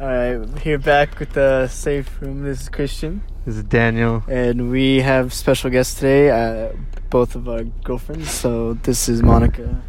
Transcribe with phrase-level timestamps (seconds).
[0.00, 2.44] All right, here back with the safe room.
[2.44, 4.22] This is Christian, This is Daniel.
[4.28, 6.30] and we have special guests today.
[6.30, 6.72] Uh,
[7.10, 8.30] both of our girlfriends.
[8.30, 9.82] So this is Monica.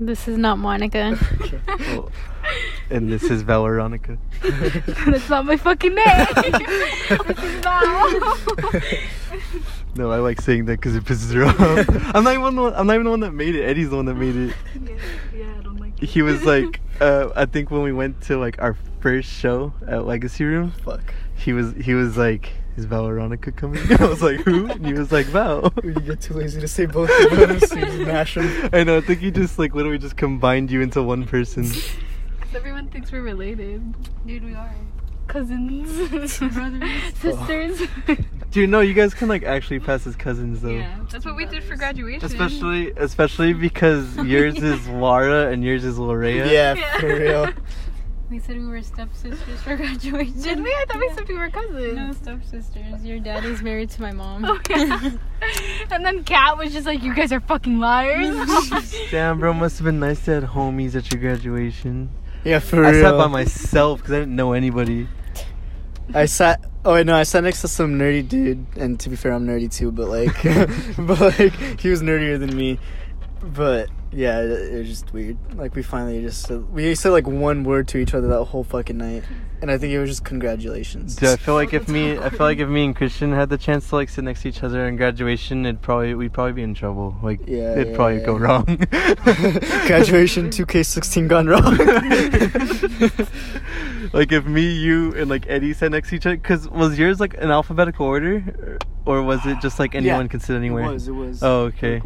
[0.00, 1.16] This is not Monica.
[1.94, 2.10] Oh,
[2.90, 4.18] and this is Veronica.
[4.42, 6.04] That's not my fucking name.
[6.36, 8.10] this is Val.
[9.94, 12.14] No, I like saying that because it pisses her off.
[12.16, 13.62] I'm not even the one, I'm not even the one that made it.
[13.64, 14.54] Eddie's the one that made it.
[15.34, 18.60] yeah, I don't like He was like, uh, I think when we went to like
[18.60, 21.12] our first show at Legacy Room, Fuck.
[21.34, 25.10] he was he was like, "Is Veronica coming?" I was like, "Who?" And he was
[25.12, 28.70] like, "Val." We get too lazy to say both of them, so you mash them.
[28.72, 28.96] I know.
[28.96, 31.66] I think he just like literally just combined you into one person.
[32.54, 33.82] Everyone thinks we're related.
[34.26, 34.74] Dude, we are.
[35.26, 36.08] Cousins.
[36.52, 36.92] Brothers.
[37.14, 37.82] Sisters.
[38.50, 40.68] Dude, no, you guys can like actually pass as cousins though.
[40.70, 42.24] Yeah, that's what we did for graduation.
[42.26, 46.50] Especially, especially because yours is Laura and yours is Lorea.
[46.50, 46.98] Yeah, Yeah.
[46.98, 47.48] for real.
[48.32, 50.40] We said we were stepsisters for graduation.
[50.40, 50.70] Did we?
[50.70, 51.96] I thought we said we were cousins.
[51.96, 53.04] No stepsisters.
[53.04, 54.46] Your dad is married to my mom.
[54.46, 55.10] Oh, yeah.
[55.90, 58.34] and then Kat was just like, "You guys are fucking liars."
[59.10, 62.08] Damn, bro, must have been nice to have homies at your graduation.
[62.42, 63.02] Yeah, for I real.
[63.02, 65.08] sat by myself because I didn't know anybody.
[66.14, 66.64] I sat.
[66.86, 69.46] Oh wait, no, I sat next to some nerdy dude, and to be fair, I'm
[69.46, 69.92] nerdy too.
[69.92, 70.42] But like,
[71.06, 72.78] but like, he was nerdier than me.
[73.42, 75.36] But yeah, it, it was just weird.
[75.56, 78.64] Like we finally just said, we said like one word to each other that whole
[78.64, 79.24] fucking night,
[79.60, 81.16] and I think it was just congratulations.
[81.16, 83.58] Dude, I feel like if me, I feel like if me and Christian had the
[83.58, 86.62] chance to like sit next to each other in graduation, it'd probably we'd probably be
[86.62, 87.16] in trouble.
[87.22, 88.26] Like, Yeah, it'd yeah, probably yeah.
[88.26, 88.64] go wrong.
[89.86, 91.62] Graduation 2K16 gone wrong.
[94.12, 97.20] like if me, you, and like Eddie sat next to each other, cause was yours
[97.20, 100.84] like in alphabetical order, or was it just like anyone Yeah, can sit anywhere?
[100.84, 101.08] It was.
[101.08, 101.42] It was.
[101.42, 102.00] Oh, okay.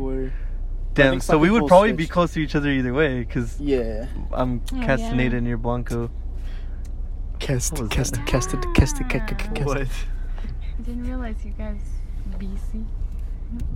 [0.97, 1.21] Like, we're- Damn.
[1.21, 4.07] So we would people probably be close to each other either way, cause Yeah.
[4.33, 5.39] I'm Oh, Castaneda yeah.
[5.39, 6.11] and you're Blanco.
[7.39, 8.27] Cast, What was cast, that?
[8.27, 9.61] cast, cast, cast, cast, cast, cast.
[9.67, 9.83] What?
[9.83, 9.87] I
[10.83, 11.81] didn't realize you guys
[12.39, 12.85] BC.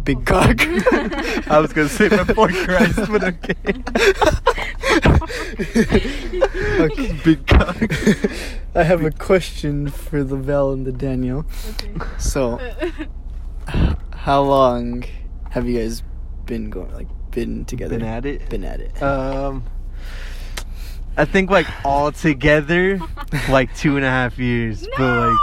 [0.05, 0.57] Big cock.
[1.49, 3.55] I was gonna say before Christ, but okay.
[6.81, 7.13] okay.
[7.25, 7.77] Big cock.
[8.75, 11.45] I have a question for the Val and the Daniel.
[11.71, 11.93] Okay.
[12.19, 12.59] So,
[14.13, 15.05] how long
[15.51, 16.03] have you guys
[16.47, 16.93] been going?
[16.93, 17.99] Like, been together?
[17.99, 18.49] Been at it.
[18.49, 19.03] Been at it.
[19.03, 19.65] Um,
[21.17, 22.99] I think like all together,
[23.49, 24.87] like two and a half years.
[24.97, 25.39] But like,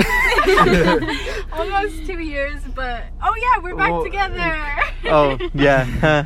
[1.52, 4.78] Almost two years, but oh yeah, we're back Well, together.
[5.06, 6.24] oh yeah,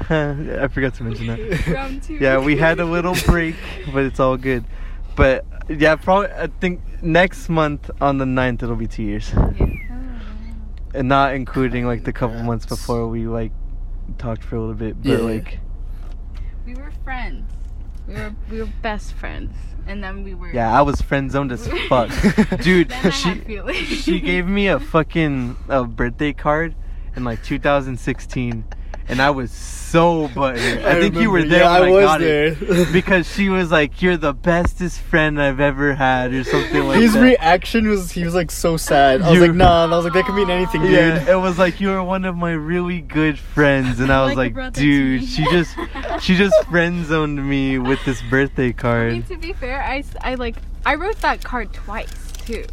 [0.62, 2.00] I forgot to mention that.
[2.02, 2.14] Two.
[2.14, 3.56] Yeah, we had a little break,
[3.92, 4.64] but it's all good.
[5.16, 11.08] But yeah, probably I think next month on the 9th it'll be two years, and
[11.08, 13.52] not including like the couple months before we like
[14.18, 15.02] talked for a little bit.
[15.02, 15.16] But Yeah.
[15.18, 15.58] like,
[16.66, 17.50] We were friends.
[18.06, 19.54] We were we were best friends,
[19.86, 20.52] and then we were.
[20.52, 22.10] yeah, I was friend zoned as fuck,
[22.62, 22.90] dude.
[22.90, 26.74] Then I she had she gave me a fucking a birthday card
[27.16, 28.64] in like 2016,
[29.08, 30.84] and I was so butthurt.
[30.84, 32.46] I, think you were there Yeah, when I, I was got there.
[32.60, 36.98] it because she was like, "You're the bestest friend I've ever had," or something like
[37.00, 37.18] His that.
[37.20, 39.22] His reaction was he was like so sad.
[39.22, 39.84] I was You- like, nah.
[39.84, 40.90] And I was like, that could mean anything, dude.
[40.92, 44.34] yeah, it was like you were one of my really good friends, and I was
[44.36, 45.76] Like like, dude, she just
[46.20, 49.40] she just friend zoned me with this birthday card." I mean, card.
[49.42, 52.10] to be fair, I I like I wrote that card twice
[52.44, 52.64] too,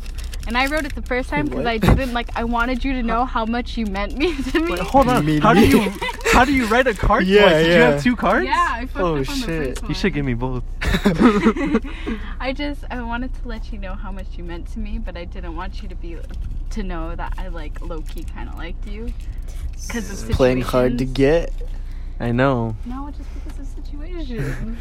[0.48, 3.04] and I wrote it the first time because I didn't like I wanted you to
[3.04, 4.72] know how much you meant me to me.
[4.72, 5.92] Wait, hold on, Me- how do you
[6.34, 7.66] how do you write a card Yeah, twice?
[7.66, 8.46] Did you have two cards?
[8.46, 9.48] Yeah, I fucked Oh, up on the shit.
[9.48, 9.90] first one.
[9.92, 10.64] You should give me both.
[12.40, 15.16] I just I wanted to let you know how much you meant to me, but
[15.18, 16.18] I didn't want you to be
[16.72, 19.14] to know that I like low key kind of liked you
[19.88, 21.52] because of Playing hard to get.
[22.20, 22.76] I know.
[22.86, 24.78] No, just because of situations.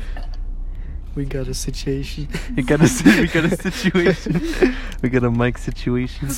[1.15, 2.29] We got a situation.
[2.57, 4.77] We got a we got a situation.
[5.03, 6.31] we got a mic situation.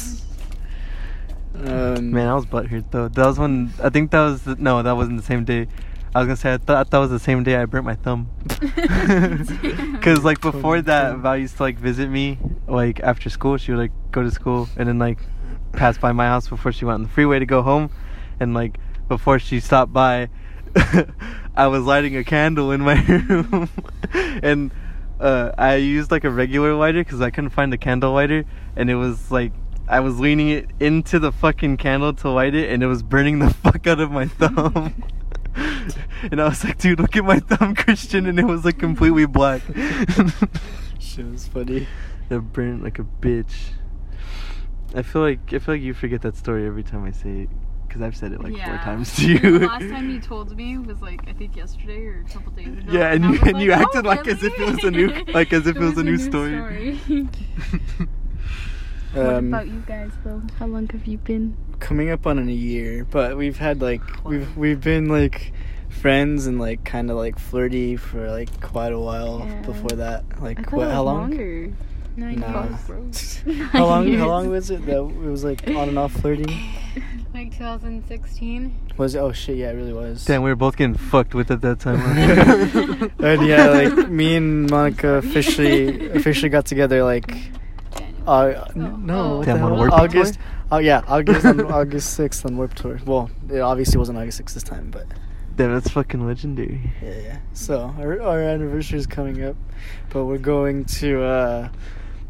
[1.54, 3.08] Um, Man, I was butthurt though.
[3.08, 5.68] That was when I think that was the, no, that wasn't the same day.
[6.14, 8.28] I was gonna say I thought that was the same day I burnt my thumb.
[10.02, 13.56] Cause like before that, Val used to like visit me like after school.
[13.56, 15.18] She would like go to school and then like
[15.72, 17.90] pass by my house before she went on the freeway to go home,
[18.40, 20.28] and like before she stopped by,
[21.54, 23.68] I was lighting a candle in my room,
[24.14, 24.70] and
[25.20, 28.44] uh, I used like a regular lighter because I couldn't find a candle lighter,
[28.76, 29.52] and it was like
[29.88, 33.38] I was leaning it into the fucking candle to light it, and it was burning
[33.38, 34.94] the fuck out of my thumb.
[35.54, 39.26] and I was like, dude, look at my thumb, Christian, and it was like completely
[39.26, 39.62] black.
[40.98, 41.86] Shit was funny.
[42.30, 43.72] it burned like a bitch.
[44.94, 47.48] I feel like I feel like you forget that story every time I say it,
[47.92, 49.58] because I've said it like four times to you.
[49.58, 52.68] The last time you told me was like I think yesterday or a couple days
[52.68, 52.90] ago.
[52.90, 54.82] Yeah, and I you- was and you like, acted "Oh, like as if it was
[54.84, 56.94] a new- like as if it was a new story.
[59.12, 60.40] what Um, about you guys though?
[60.58, 61.54] How long have you been?
[61.80, 65.52] coming up on a year, but we've had like we've we've been like
[65.90, 69.60] friends and like kind of like flirty for like quite a while Yeah.
[69.62, 70.24] before that.
[70.40, 70.90] Like what?
[70.90, 71.30] How long?
[71.30, 71.72] longer.
[72.16, 72.68] Nine Nah.
[72.88, 73.42] years.
[73.72, 74.10] how long?
[74.14, 76.56] How long was it that it was like on and off flirting?
[77.34, 78.74] Like 2016.
[78.98, 79.18] Was it?
[79.18, 79.56] Oh shit!
[79.56, 80.24] Yeah, it really was.
[80.26, 81.98] Damn, we were both getting fucked with at that time.
[83.18, 88.56] and yeah, like me and Monica officially officially got together like January.
[88.56, 88.78] uh, Oh.
[88.78, 89.76] no what Damn, the on hell?
[89.78, 90.38] Warped August.
[90.70, 93.00] Oh yeah, August on August sixth on Warped Tour.
[93.06, 95.06] Well, it obviously wasn't August sixth this time, but
[95.56, 96.92] Damn, that's fucking legendary.
[97.02, 97.38] yeah, yeah.
[97.54, 99.56] So our our anniversary is coming up,
[100.10, 101.22] but we're going to.
[101.22, 101.68] uh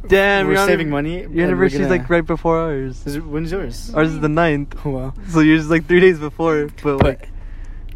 [0.08, 1.20] Damn, we're saving money.
[1.22, 3.02] Your anniversary's gonna- like right before ours.
[3.06, 3.92] Is it, when's yours?
[3.94, 4.78] Ours is the 9th.
[4.84, 5.14] Oh wow.
[5.28, 6.66] So yours is like three days before.
[6.66, 7.28] But, But like,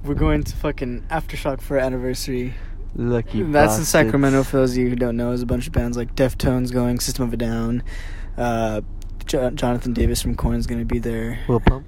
[0.04, 2.54] we're going to fucking aftershock for anniversary.
[2.94, 3.42] lucky.
[3.42, 3.84] That's in.
[3.84, 4.42] Sacramento.
[4.44, 7.00] For those of you who don't know, there's a bunch of bands like Deftones going,
[7.00, 7.82] System of a Down.
[8.36, 8.82] Uh,
[9.26, 11.40] Jo- Jonathan Davis from Korn's gonna be there.
[11.48, 11.84] Lil Pump.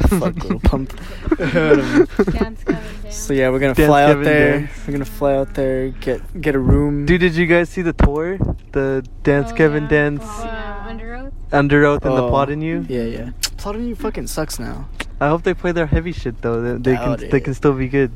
[0.08, 0.92] Fuck Little Pump.
[1.38, 3.16] Dance, Kevin, dance.
[3.16, 4.58] so yeah, we're gonna Dance, fly out Kevin, there.
[4.60, 4.70] dance.
[4.86, 7.06] We're gonna fly out there, get get a room.
[7.06, 8.38] Dude, did you guys see the tour?
[8.72, 9.88] The Dance Oh, Kevin yeah.
[9.88, 10.86] Dance, Oh, yeah.
[10.88, 11.32] Underoath.
[11.52, 12.86] Under Oath, and the Oh, Plot in You?
[12.88, 13.30] Yeah, yeah.
[13.56, 14.88] Plot in You fucking sucks now.
[15.20, 16.62] I hope they play their heavy shit though.
[16.62, 17.44] They, they can Doubt they it.
[17.44, 18.10] can still be good.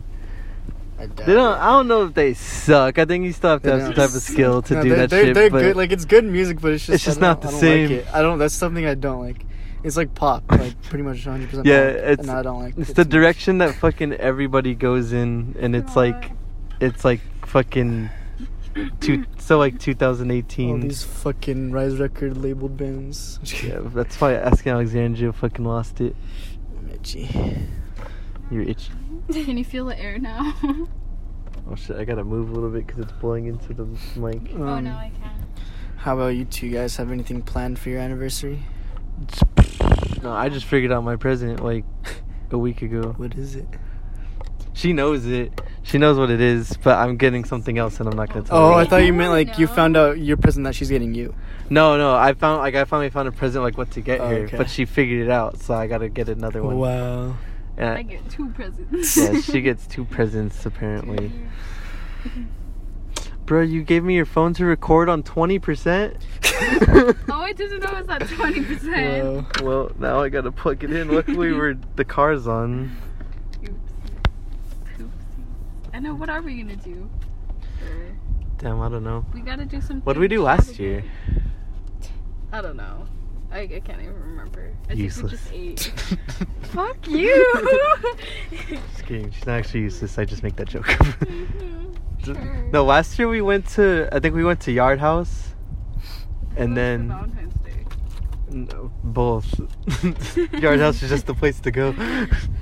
[0.99, 1.57] I doubt They don't.
[1.57, 1.61] it.
[1.61, 2.99] I don't know if they suck.
[2.99, 4.83] I think you still have to They have some don't type of skill to No,
[4.83, 5.35] do they're, that they're, shit.
[5.35, 5.77] They're but good.
[5.77, 7.61] Like it's good music, but it's just It's just I don't- not the I don't
[7.61, 7.91] same.
[7.91, 8.15] Like it.
[8.15, 8.39] I don't.
[8.39, 9.45] That's something I don't like.
[9.85, 11.67] It's like pop, like pretty much 100 percent.
[11.67, 12.75] yeah, pop, it's and I don't like.
[12.79, 13.09] it's the too much.
[13.11, 16.33] direction that fucking everybody goes in, and it's like
[16.81, 18.09] it's like fucking
[19.01, 19.25] two.
[19.39, 20.69] So like 2018.
[20.71, 20.81] All 2018.
[20.81, 23.39] these fucking Rise Record labeled bands.
[23.63, 26.17] Yeah, that's why Asking Alexandria fucking lost it.
[26.79, 27.29] I'm itchy.
[28.51, 28.91] You're itchy.
[29.33, 30.55] Can you feel the air now?
[31.67, 31.97] Oh shit!
[31.97, 33.87] I gotta move a little bit because it's blowing into the
[34.21, 34.51] mic.
[34.55, 35.43] oh Um, no, I can't.
[35.97, 36.97] How about you two guys?
[36.97, 38.63] Have anything planned for your anniversary?
[40.23, 41.85] No, I just figured out my present like
[42.51, 43.15] a week ago.
[43.19, 43.67] What is it?
[44.73, 45.61] She knows it.
[45.85, 48.57] She knows what it is, but I'm getting something else, and I'm not gonna tell
[48.59, 48.75] Oh, her.
[48.75, 51.35] I thought you meant like you found out your present that she's getting you.
[51.71, 52.15] No, no.
[52.15, 54.57] I found like I finally found a present like what to get Oh, her, okay.
[54.57, 56.79] but she figured it out, so I gotta get another one.
[56.79, 57.37] Wow.
[57.77, 59.17] And I get two presents.
[59.17, 61.31] yeah, she gets two presents apparently.
[63.47, 66.17] Bro, you gave me your phone to record on twenty percent.
[66.57, 69.25] Oh, I didn't know it was at twenty percent.
[69.25, 69.47] Wow.
[69.63, 71.09] Well, now I gotta plug it in.
[71.13, 72.97] Luckily, we're the car's on.
[73.63, 73.71] Oops.
[75.01, 75.13] Oops.
[75.93, 76.15] I know.
[76.15, 77.11] What are we gonna do?
[77.83, 78.17] Or-
[78.59, 79.27] Damn, I don't know.
[79.35, 80.01] We gotta do something.
[80.03, 81.05] What did we do last year?
[82.53, 83.07] I don't know.
[83.53, 84.73] I, I can't even remember.
[84.89, 85.41] I Useless.
[85.43, 86.49] think we just ate.
[86.69, 87.53] Fuck you.
[88.69, 89.31] Just kidding.
[89.33, 90.19] She's not actually useless.
[90.19, 90.87] I just make that joke.
[92.73, 94.09] No, last year we went to.
[94.13, 95.55] I think we went to Yard House.
[96.57, 97.85] And then Valentine's Day.
[98.51, 99.61] No, both.
[100.61, 101.95] Yard House is just the place to go.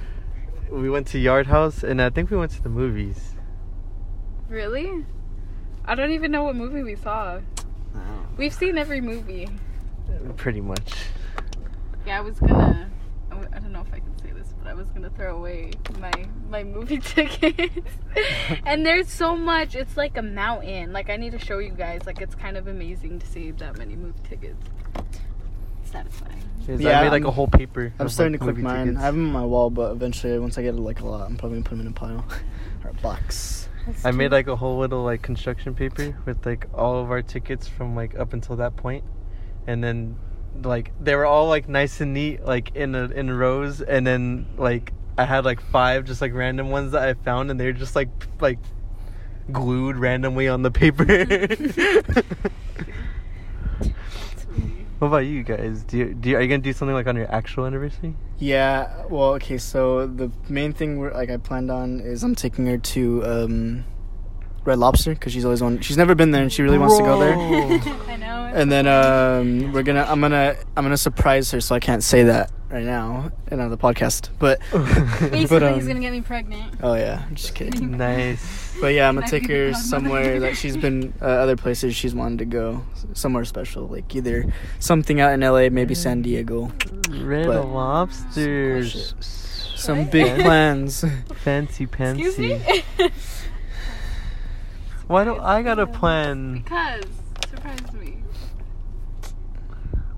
[0.71, 3.35] we went to Yard House, and I think we went to the movies.
[4.49, 5.05] Really?
[5.85, 7.41] I don't even know what movie we saw.
[8.37, 9.49] We've seen every movie.
[10.37, 10.95] Pretty much.
[12.07, 12.91] Yeah, I was gonna.
[13.33, 15.37] I w- I don't know if I can say this, but I was gonna throw
[15.37, 16.13] away my
[16.51, 17.75] my movie tickets.
[18.67, 19.75] and there's so much.
[19.75, 20.93] It's like a mountain.
[20.93, 22.03] Like I need to show you guys.
[22.05, 24.63] Like it's kind of amazing to save that many movie tickets.
[25.83, 26.43] It's satisfying.
[26.69, 27.93] Yes, Yeah, I made like I'm- a whole paper.
[27.99, 28.87] I'm starting like, to click mine.
[28.89, 29.01] tickets.
[29.01, 31.37] I have them on my wall, but eventually, once I get like a lot, I'm
[31.39, 32.25] probably gonna put them in a pile
[32.85, 33.69] or a box.
[34.05, 37.67] I made like a whole little like construction paper with like all of our tickets
[37.67, 39.05] from like up until that point,
[39.67, 40.17] and then
[40.63, 44.47] like they were all like nice and neat like in a, in rows, and then
[44.57, 47.97] like I had like five just like random ones that I found, and they're just
[47.97, 48.09] like
[48.41, 48.59] like
[49.51, 51.05] glued randomly on the paper.
[54.99, 55.83] what about you guys?
[55.83, 58.15] Do you, do you, are you gonna do something like on your actual anniversary?
[58.39, 59.05] Yeah.
[59.09, 59.59] Well, okay.
[59.59, 63.85] So the main thing we're like I planned on is I'm taking her to um,
[64.65, 65.81] Red Lobster because she's always on.
[65.81, 67.35] She's never been there and she really wants to go there.
[68.09, 68.51] I know.
[68.55, 72.25] And then um, we're gonna I'm gonna I'm gonna surprise her so I can't say
[72.25, 74.29] that right now and on the podcast.
[74.39, 76.75] But Basically, but, um, he's gonna get me pregnant.
[76.83, 77.91] oh yeah, I'm just kidding.
[77.97, 78.77] nice.
[78.81, 81.25] But yeah, I'm gonna Now take you her can talk somewhere that she's been uh,
[81.25, 85.95] other places she's wanted to go, somewhere special, like either something out in LA, maybe
[85.95, 86.71] San Diego.
[87.11, 89.15] Red But- lobsters.
[89.77, 90.13] Some What?
[90.13, 91.05] big plans.
[91.43, 92.21] Fancy pantsy.
[92.27, 93.11] Excuse me.
[95.07, 96.55] Why don't I got a plan?
[96.63, 97.05] Because
[97.49, 98.19] surprise me.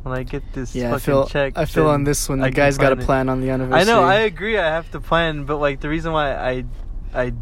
[0.03, 1.53] when I get this Yeah, I fucking feel check.
[1.57, 2.39] I feel on this one.
[2.39, 3.07] The can guy's got to plan it.
[3.07, 3.81] plan on the anniversary.
[3.81, 4.03] I know.
[4.03, 4.59] I agree.
[4.59, 6.65] I have to plan, but like the reason why I
[7.15, 7.33] I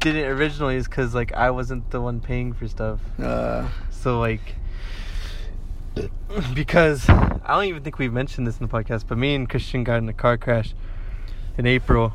[0.00, 3.00] did it originally is because like I wasn't the one paying for stuff.
[3.20, 4.54] Uh, So like
[6.54, 9.84] because I don't even think we've mentioned this in the podcast, but me and Christian
[9.84, 10.74] got in a car crash
[11.58, 12.12] in April.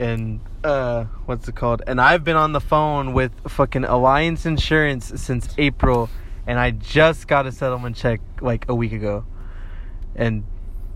[0.00, 1.82] And uh what's it called?
[1.86, 6.10] And I've been on the phone with fucking Alliance Insurance since April
[6.46, 9.24] and I just got a settlement check like a week ago.
[10.16, 10.44] And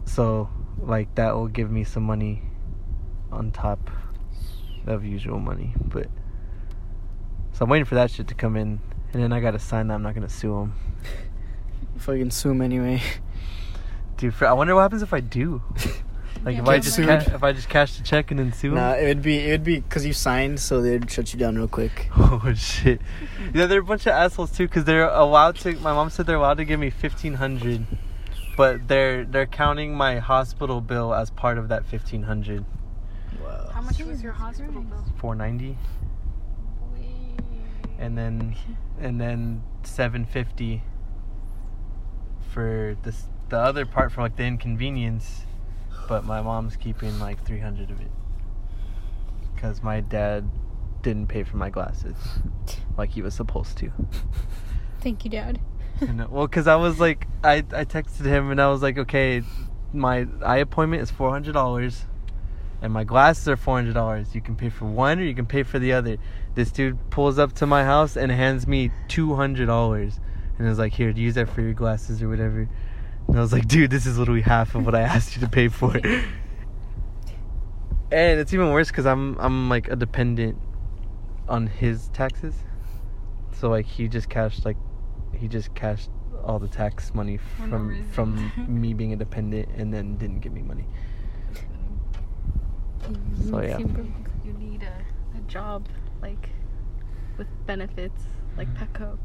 [0.06, 2.42] so like that will give me some money
[3.30, 3.90] on top
[4.86, 6.08] of usual money, but
[7.52, 8.80] so I'm waiting for that shit to come in,
[9.12, 10.74] and then I gotta sign that I'm not gonna sue him.
[11.98, 13.00] fucking sue him anyway.
[14.16, 15.62] Dude, I wonder what happens if I do.
[16.44, 17.06] Like Yeah, if I just sued.
[17.06, 18.74] ca- if I just cash the check and then sue him.
[18.74, 21.56] Nah, it would be it would be because you signed, so they'd shut you down
[21.56, 22.10] real quick.
[22.16, 23.00] Oh shit!
[23.54, 25.72] Yeah, they're a bunch of assholes too, cause they're allowed to.
[25.76, 27.86] My mom said they're allowed to give me fifteen hundred,
[28.56, 32.64] but they're they're counting my hospital bill as part of that fifteen hundred.
[33.42, 33.70] Wow.
[33.72, 35.04] How much was your hospital bill?
[35.16, 35.78] Four ninety,
[37.98, 38.56] and then
[39.00, 40.82] and then seven fifty
[42.50, 45.42] for this the other part for like the inconvenience,
[46.08, 48.10] but my mom's keeping like three hundred of it
[49.54, 50.48] because my dad
[51.02, 52.16] didn't pay for my glasses
[52.98, 53.90] like he was supposed to.
[55.00, 55.60] Thank you, Dad.
[56.00, 59.42] And, well, because I was like, I I texted him and I was like, okay,
[59.92, 62.06] my eye appointment is four hundred dollars,
[62.82, 64.34] and my glasses are four hundred dollars.
[64.34, 66.16] You can pay for one or you can pay for the other.
[66.54, 70.20] This dude pulls up to my house and hands me two hundred dollars,
[70.58, 72.68] and is like, here, use that for your glasses or whatever.
[73.28, 75.48] And I was like, dude, this is literally half of what I asked you to
[75.48, 75.96] pay for.
[75.96, 76.24] and
[78.12, 80.58] it's even worse because I'm I'm like a dependent
[81.48, 82.54] on his taxes.
[83.52, 84.76] So like he just cashed like
[85.34, 86.10] he just cashed
[86.44, 88.10] all the tax money For no from reason.
[88.10, 90.86] from me being a dependent and then didn't give me money.
[93.50, 93.78] So, yeah.
[93.78, 95.86] You need a, a job
[96.22, 96.48] like
[97.36, 98.22] with benefits,
[98.56, 98.78] like mm.
[98.78, 99.18] Petco.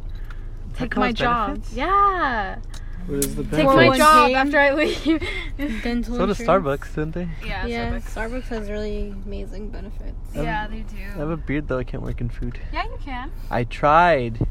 [0.74, 1.48] Take my job.
[1.50, 1.74] benefits?
[1.74, 2.60] Yeah.
[3.08, 3.98] What is the Take my 401k.
[3.98, 5.24] job after I leave.
[5.84, 6.38] Dental So does.
[6.40, 7.28] Starbucks, don't they?
[7.46, 8.14] yeah, Yeah, Starbucks.
[8.14, 10.16] Starbucks has really amazing benefits.
[10.36, 10.98] Yeah, they do.
[11.16, 11.80] I have a beard though.
[11.80, 12.60] I can't work in food.
[12.72, 13.32] Yeah, you can.
[13.50, 14.46] I tried.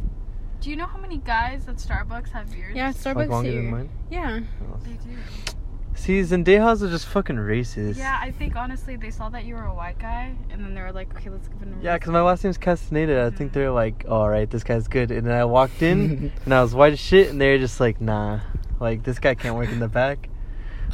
[0.61, 2.75] Do you know how many guys at Starbucks have beards?
[2.75, 3.63] Yeah, Starbucks Like Starbucks longer here.
[3.63, 3.91] than mine.
[4.11, 4.41] Yeah.
[4.63, 4.77] Oh.
[4.83, 5.17] They do.
[5.99, 7.97] See, Zendejas are just fucking racist.
[7.97, 10.81] Yeah, I think honestly they saw that you were a white guy, and then they
[10.81, 11.77] were like, okay, let's give him.
[11.81, 13.27] a Yeah, because my last name's Castaneda.
[13.27, 13.75] I think they're mm-hmm.
[13.75, 15.11] like, all right, this guy's good.
[15.11, 18.01] And then I walked in and I was white as shit, and they're just like,
[18.01, 18.41] nah,
[18.79, 20.31] like this guy can't work in the back.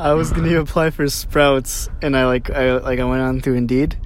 [0.01, 3.55] I was gonna apply for Sprouts, and I like I like I went on through
[3.55, 3.97] Indeed,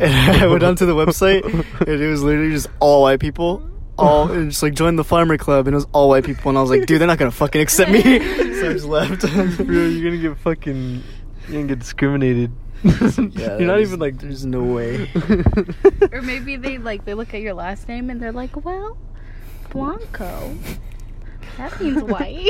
[0.00, 0.12] and
[0.42, 3.62] I went onto the website, and it was literally just all white people,
[3.98, 6.56] all and just like join the farmer club, and it was all white people, and
[6.58, 8.02] I was like, dude, they're not gonna fucking accept me,
[8.60, 9.20] so I just left.
[9.66, 11.02] Bro, you're gonna get fucking,
[11.48, 12.52] you're gonna get discriminated.
[12.84, 14.18] Yeah, you're not even like.
[14.20, 15.10] there's no way.
[16.12, 18.96] Or maybe they like they look at your last name and they're like, well,
[19.70, 20.56] Blanco.
[21.56, 22.44] That means white.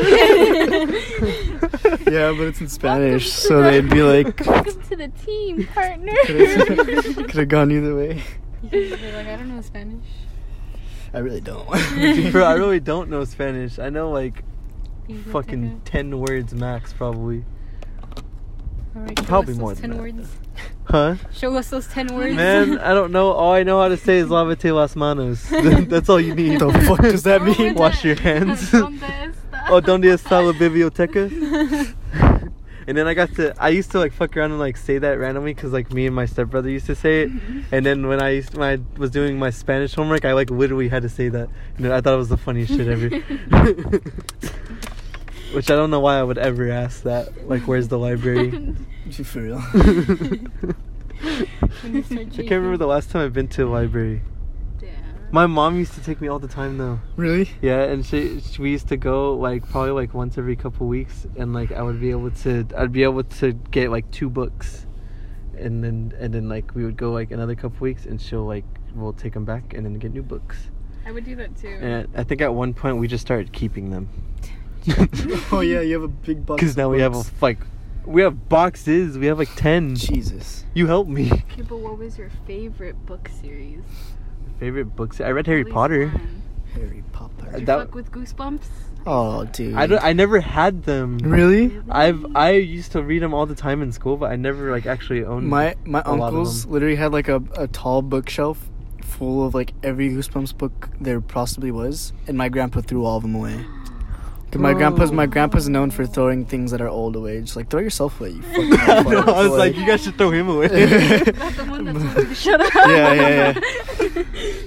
[2.13, 6.13] Yeah, but it's in Spanish, so they'd be like, Welcome to the team, partner.
[6.27, 8.23] could have gone either way.
[8.65, 10.05] They're like, I don't know Spanish.
[11.15, 11.67] I really don't.
[12.33, 13.79] Bro, I really don't know Spanish.
[13.79, 14.45] I know like
[15.09, 15.31] Biblioteca.
[15.31, 17.45] fucking ten words max, probably.
[18.97, 20.03] All right, show Probably us more those than ten that.
[20.17, 20.29] words.
[20.85, 21.15] Huh?
[21.33, 22.35] Show us those ten words.
[22.35, 23.33] Man, I don't know.
[23.33, 25.49] All I know how to say is lavate las manos.
[25.89, 26.61] That's all you need.
[26.61, 27.75] the fuck does that mean?
[27.75, 28.71] Wash your hands.
[28.73, 29.65] ¿Dónde está?
[29.71, 31.29] oh, donde está la biblioteca?
[32.89, 35.19] And then I got to, I used to like fuck around and like say that
[35.19, 37.31] randomly because like me and my stepbrother used to say it.
[37.31, 37.75] Mm-hmm.
[37.75, 40.89] And then when I used, when I was doing my Spanish homework, I like literally
[40.89, 41.51] had to say that.
[41.77, 43.11] And I thought it was the funniest shit ever.
[45.55, 47.47] Which I don't know why I would ever ask that.
[47.47, 48.51] Like, where's the library?
[49.23, 49.61] For real?
[51.83, 54.23] When you start I can't remember the last time I've been to a library.
[55.29, 55.35] Damn.
[55.35, 57.01] My mom used to take me all the time though.
[57.17, 57.51] Really?
[57.63, 61.27] Yeah, and she, she we used to go like probably like once every couple weeks,
[61.37, 64.87] and like I would be able to I'd be able to get like two books,
[65.57, 68.65] and then and then like we would go like another couple weeks, and she'll like
[68.95, 70.57] we'll take them back and then get new books.
[71.07, 71.79] I would do that too.
[71.81, 74.09] And I think at one point we just started keeping them
[75.53, 76.61] oh yeah, you have a big box.
[76.61, 77.59] because of now we have a, like
[78.07, 79.19] we have boxes.
[79.19, 79.95] We have like ten.
[79.97, 80.65] Jesus.
[80.75, 81.31] You help me.
[81.33, 83.83] Okay, but what was your favorite book series?
[84.59, 85.21] Favorite books?
[85.21, 86.07] I read Harry At least Potter.
[86.09, 86.43] one.
[86.75, 87.51] Harry Potter.
[87.53, 88.61] Did you That- fuck with Goosebumps?
[89.07, 89.75] Oh, dude.
[89.75, 91.19] I don't, I never had them.
[91.19, 91.81] really?
[91.89, 94.85] I've I used to read them all the time in school, but I never like
[94.85, 95.49] actually owned.
[95.49, 96.73] My my a lot of uncles them.
[96.73, 98.69] literally had like a, a tall bookshelf
[99.03, 103.23] full of like every Goosebumps book there possibly was, and my grandpa threw all of
[103.23, 103.65] them away.
[104.51, 105.27] 'Cause My grandpa's my Oh.
[105.27, 107.41] grandpa's known for throwing things that are old away.
[107.43, 108.31] Just like throw yourself away.
[108.31, 108.43] You
[108.79, 109.21] fucking I, know.
[109.21, 110.69] I was like, you guys should throw him away.
[110.69, 112.73] Not the one that told you to shut up.
[112.75, 113.53] Yeah, yeah,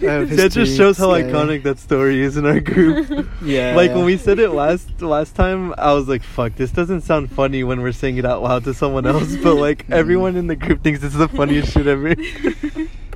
[0.02, 1.24] I have that just shows how yeah.
[1.24, 3.28] iconic that story is in our group.
[3.44, 3.76] Yeah.
[3.76, 7.32] Like when we said it last last time, I was like, "Fuck, this doesn't sound
[7.32, 10.56] funny when we're saying it out loud to someone else." But like everyone in the
[10.56, 12.14] group thinks this is the funniest shit ever.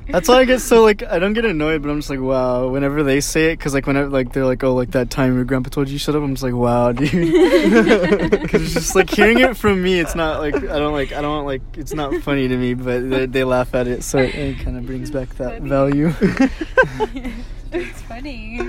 [0.08, 2.68] That's why I get so like I don't get annoyed, but I'm just like wow.
[2.68, 5.44] Whenever they say it, because like whenever like they're like oh like that time your
[5.44, 7.10] grandpa told you shut up, I'm just like wow, dude.
[8.46, 11.20] Because it's just like hearing it from me, it's not like I don't like I
[11.20, 14.34] don't like it's not funny to me, but they, they laugh at it, so it,
[14.34, 15.68] it kind of brings back that Funny.
[15.68, 16.12] value.
[17.72, 18.60] it's funny.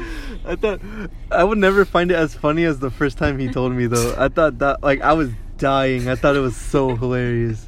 [0.46, 0.82] I thought
[1.32, 4.15] I would never find it as funny as the first time he told me though.
[4.17, 6.08] I thought that like I was dying.
[6.10, 7.67] I thought it was so hilarious.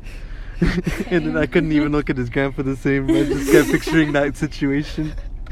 [1.10, 3.10] and then I couldn't even look at his grandpa the same.
[3.10, 5.14] I just kept picturing that situation.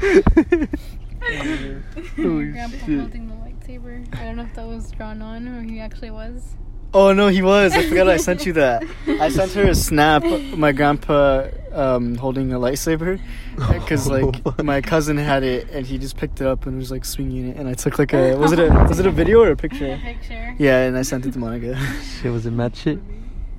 [2.16, 3.00] Holy Grandpa shit.
[3.00, 4.18] holding the lightsaber.
[4.18, 6.56] I don't know if that was drawn on or he actually was.
[6.94, 7.74] Oh no, he was.
[7.74, 8.82] I forgot I sent you that.
[9.06, 10.24] I sent her a snap.
[10.56, 13.20] My grandpa um, holding a lightsaber,
[13.56, 17.04] because like my cousin had it and he just picked it up and was like
[17.04, 17.56] swinging it.
[17.58, 19.98] And I took like a was it a was it a video or a picture?
[20.02, 20.54] Picture.
[20.58, 21.78] Yeah, and I sent it to Monica.
[22.22, 22.98] Shit, was it Matt shit?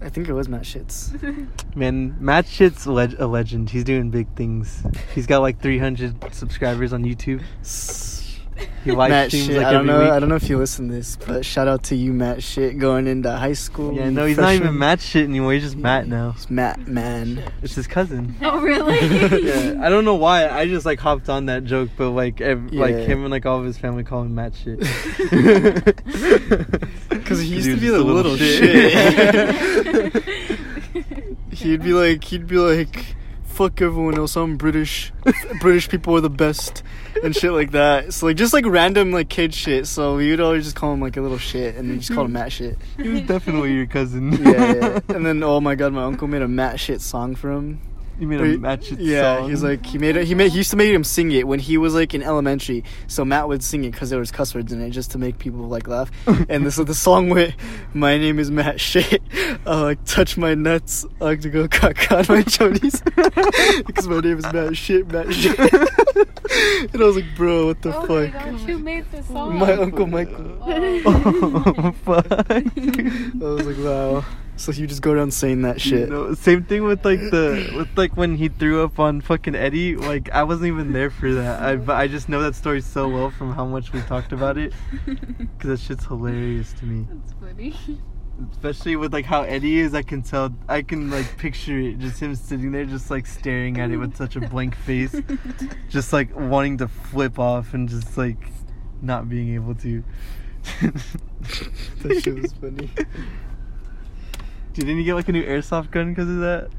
[0.01, 1.11] I think it was Matt Shits.
[1.75, 3.69] Man, Matt shit's leg- a legend.
[3.69, 4.81] He's doing big things.
[5.13, 7.43] He's got like 300 subscribers on YouTube.
[8.83, 9.57] He live Matt streams Shit.
[9.57, 10.05] like I don't every know.
[10.05, 10.13] week.
[10.13, 12.77] I don't know if you listen to this, but shout out to you, Matt Shit,
[12.79, 13.93] going into high school.
[13.93, 14.77] Yeah, no, he's not even.
[14.79, 15.53] Matt shit anymore.
[15.53, 16.31] He's just Matt now.
[16.31, 17.43] He's Matt Man.
[17.61, 18.35] It's his cousin.
[18.41, 18.97] Oh really?
[19.47, 20.47] yeah, I don't know why.
[20.49, 23.59] I just like hopped on that joke, but like, ev- like him and like all
[23.59, 24.79] of his family call him Matt shit.
[27.09, 28.93] Because he used Dude's to be the a little, shit.
[31.53, 33.15] he'd be like, he'd be like,
[33.59, 34.37] fuck everyone else.
[34.37, 35.11] I'm British.
[35.59, 36.81] British people are the best,
[37.21, 38.13] and shit like that.
[38.13, 39.85] So like, just like random like kid shit.
[39.85, 42.31] So would always just call him like a little shit, and we just call him
[42.31, 42.77] Matt shit.
[42.95, 44.31] he was definitely your cousin.
[44.31, 44.99] Yeah, yeah.
[45.09, 47.81] And then oh my god, my uncle made a Matt shit song for him.
[48.19, 49.49] You made a Wait, Matt shit Yeah, song.
[49.49, 50.25] he's like he made it.
[50.27, 52.83] He made he used to make him sing it when he was like in elementary.
[53.07, 55.37] So Matt would sing it because there was cuss words in it, just to make
[55.39, 56.11] people like laugh.
[56.49, 57.55] and this the song went,
[57.93, 59.21] "My name is Matt Shit.
[59.65, 61.05] I like touch my nuts.
[61.21, 63.03] I like to go cock on my chonies
[63.85, 65.07] because my name is Matt Shit.
[65.11, 65.57] Matt Shit."
[66.93, 69.57] and I was like, "Bro, what the oh fuck?" my gosh, who made this song?
[69.57, 70.57] My uncle Michael.
[70.61, 71.01] Oh.
[71.77, 72.25] oh fuck.
[72.49, 72.61] I
[73.39, 74.25] was like, "Wow."
[74.59, 76.09] So you just go down saying that shit.
[76.09, 79.95] No, same thing with like the with like when he threw up on fucking Eddie.
[79.95, 81.61] Like I wasn't even there for that.
[81.61, 84.57] I but I just know that story so well from how much we talked about
[84.57, 84.73] it.
[85.59, 87.07] Cause that shit's hilarious to me.
[87.09, 87.73] That's funny.
[88.51, 90.53] Especially with like how Eddie is, I can tell.
[90.67, 91.99] I can like picture it.
[91.99, 95.15] Just him sitting there, just like staring at it with such a blank face,
[95.89, 98.49] just like wanting to flip off and just like
[99.01, 100.03] not being able to.
[102.03, 102.89] That shit was funny.
[104.79, 106.69] Dude, didn't you get like a new airsoft gun because of that?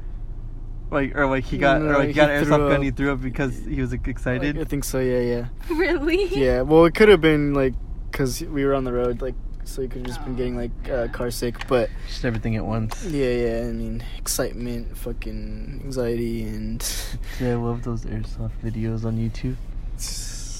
[0.89, 2.77] Like, or like he got, or No, like he got an threw airsoft gun.
[2.77, 2.81] up.
[2.83, 4.57] He threw up because he was like, excited.
[4.57, 4.99] I think so.
[4.99, 5.45] Yeah, yeah.
[5.69, 6.25] really?
[6.29, 7.75] Yeah, well, it could have been like
[8.11, 9.35] because we were on the road, like
[9.65, 11.67] so he could have just been getting like uh, car sick.
[11.67, 13.05] But Just everything at once.
[13.05, 16.83] yeah, yeah, I mean excitement, fucking anxiety, and
[17.39, 19.55] Yeah, I love those airsoft videos on YouTube.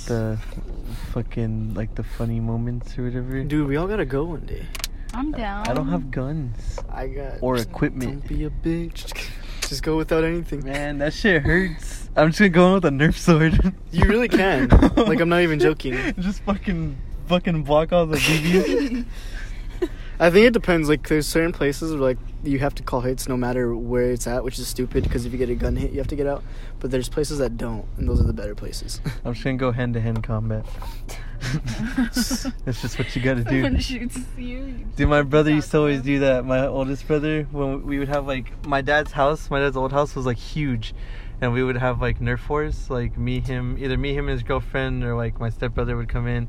[0.08, 0.38] The
[1.12, 3.44] fucking like the funny moments or whatever.
[3.44, 4.66] dude, we all gotta go one day.
[5.14, 5.68] I'm down.
[5.68, 8.28] I don't have guns I got or just equipment.
[8.28, 9.14] Don't be a bitch.
[9.72, 10.66] Just go without anything.
[10.66, 12.10] Man, that shit hurts.
[12.18, 13.74] I'm just gonna go in with a Nerf sword.
[13.94, 14.68] You really can.
[14.98, 16.14] Like, I'm not even joking.
[16.20, 16.98] just fucking
[17.28, 19.06] fucking block all the BBs.
[20.22, 20.88] I think it depends.
[20.88, 24.28] Like, there's certain places where like you have to call hits no matter where it's
[24.28, 26.28] at, which is stupid because if you get a gun hit, you have to get
[26.28, 26.44] out.
[26.80, 29.02] But there's places that don't, and those are the better places.
[29.26, 30.64] I'm just gonna go hand to hand combat.
[32.14, 33.64] That's just what you gotta do.
[33.64, 34.44] Someone shoots you.
[34.46, 36.46] you Dude, my brother used to always do that.
[36.46, 40.16] My oldest brother, when we would have like my dad's house, my dad's old house
[40.16, 40.94] was like huge,
[41.42, 42.92] and we would have like Nerf wars.
[42.92, 46.28] Like me, him, either me, him, and his girlfriend, or like my stepbrother would come
[46.28, 46.48] in,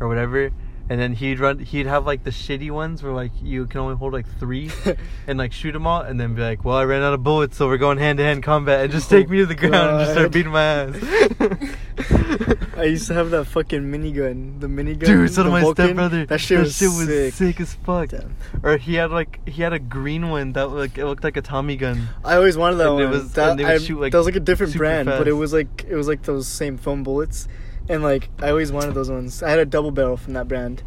[0.00, 0.50] or whatever.
[0.90, 1.60] And then he'd run.
[1.60, 4.70] He'd have like the shitty ones where like you can only hold like three,
[5.26, 7.56] and like shoot them all, and then be like, "Well, I ran out of bullets,
[7.56, 10.00] so we're going hand to hand combat." And just take me to the ground and
[10.00, 10.96] just start beating my ass.
[12.76, 14.60] I used to have that fucking minigun.
[14.60, 15.06] The minigun.
[15.06, 15.86] Dude, so the did my Vulcan.
[15.86, 16.26] stepbrother.
[16.26, 17.32] That shit was sick.
[17.32, 18.10] sick as fuck.
[18.10, 18.36] Damn.
[18.62, 21.42] Or he had like he had a green one that like it looked like a
[21.42, 22.08] Tommy gun.
[22.24, 23.12] I always wanted that And it one.
[23.12, 25.06] was- that, and they would I- shoot, like, that was like a different super brand,
[25.06, 27.48] but it was like it was like those same foam bullets,
[27.88, 29.42] and like I always wanted those ones.
[29.42, 30.82] I had a double barrel from that brand,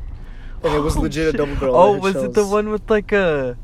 [0.63, 1.35] and it was Oh, legit shit.
[1.35, 1.75] a double barrel.
[1.75, 3.57] Oh, that had was it the one with like a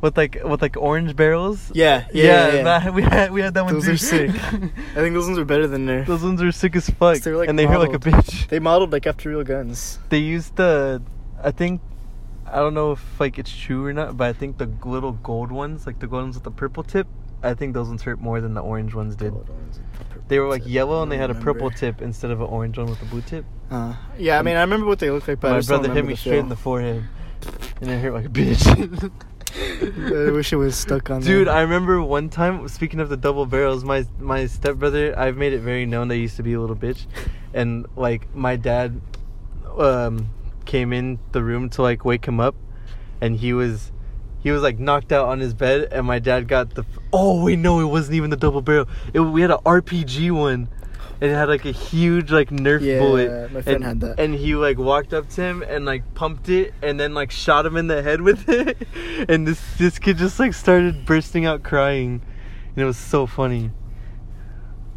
[0.00, 1.70] with like with like orange barrels?
[1.74, 2.52] Yeah, yeah, yeah.
[2.54, 2.62] yeah.
[2.62, 3.92] that- we had we had that one Those too.
[3.92, 4.30] are sick.
[4.52, 6.06] I think those ones are better than Nerf.
[6.06, 8.48] Those ones are sick as fuck, They were, like, and they hurt like a bitch.
[8.48, 9.98] They modeled like after real guns.
[10.10, 11.02] They used the
[11.42, 11.80] I think
[12.46, 15.50] I don't know if like it's true or not, but I think the little gold
[15.50, 17.06] ones, like the gold ones with the purple tip,
[17.44, 19.32] I think those ones hurt more than the orange ones did.
[19.32, 20.72] Gold ones with the purple They were like tip.
[20.72, 23.22] yellow and they had a purple tip instead of an orange one with a blue
[23.22, 23.44] tip.
[23.70, 26.04] Uh, yeah, I mean, I remember what they looked like, but I My brother hit
[26.04, 27.04] me straight in the forehead,
[27.80, 29.12] and it hurt like a bitch.
[29.56, 31.54] I wish it was stuck on Dude, there.
[31.54, 32.66] I remember one time.
[32.66, 36.22] Speaking of the double barrels, my my stepbrother, I've made it very known that he
[36.22, 37.06] used to be a little bitch,
[37.52, 39.00] and like my dad,
[39.78, 40.28] um,
[40.64, 42.56] came in the room to like wake him up,
[43.20, 43.92] and he was,
[44.44, 46.84] he was like knocked out on his bed, and my dad got the.
[47.12, 48.86] Oh wait, no, it wasn't even the double barrel.
[49.12, 50.68] It, we had an RPG one.
[51.20, 53.52] And it had like a huge like Nerf Yeah, bullet.
[53.52, 54.20] my friend and, had that.
[54.20, 57.64] And he like walked up to him and like pumped it and then like shot
[57.64, 58.76] him in the head with it.
[59.28, 62.20] And this this kid just like started bursting out crying.
[62.74, 63.70] And it was so funny.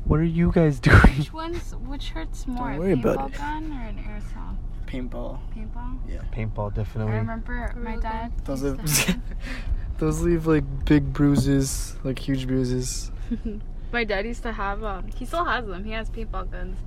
[0.06, 0.98] What are you guys doing?
[1.18, 3.38] Which one's which hurts more, a worry about paintball it.
[3.38, 4.56] gun or an airsoft?
[4.88, 5.40] Paintball.
[5.56, 6.00] Paintball.
[6.08, 6.22] Yeah.
[6.32, 7.14] Paintball definitely.
[7.14, 8.32] I remember my dad.
[8.46, 9.18] Those leave,
[9.98, 13.12] those leave like big bruises, like huge bruises.
[13.92, 16.78] my dad used to have um he still has them he has paintball guns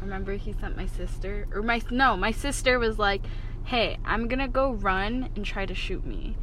[0.00, 3.22] remember he sent my sister or my no my sister was like
[3.64, 6.36] hey i'm gonna go run and try to shoot me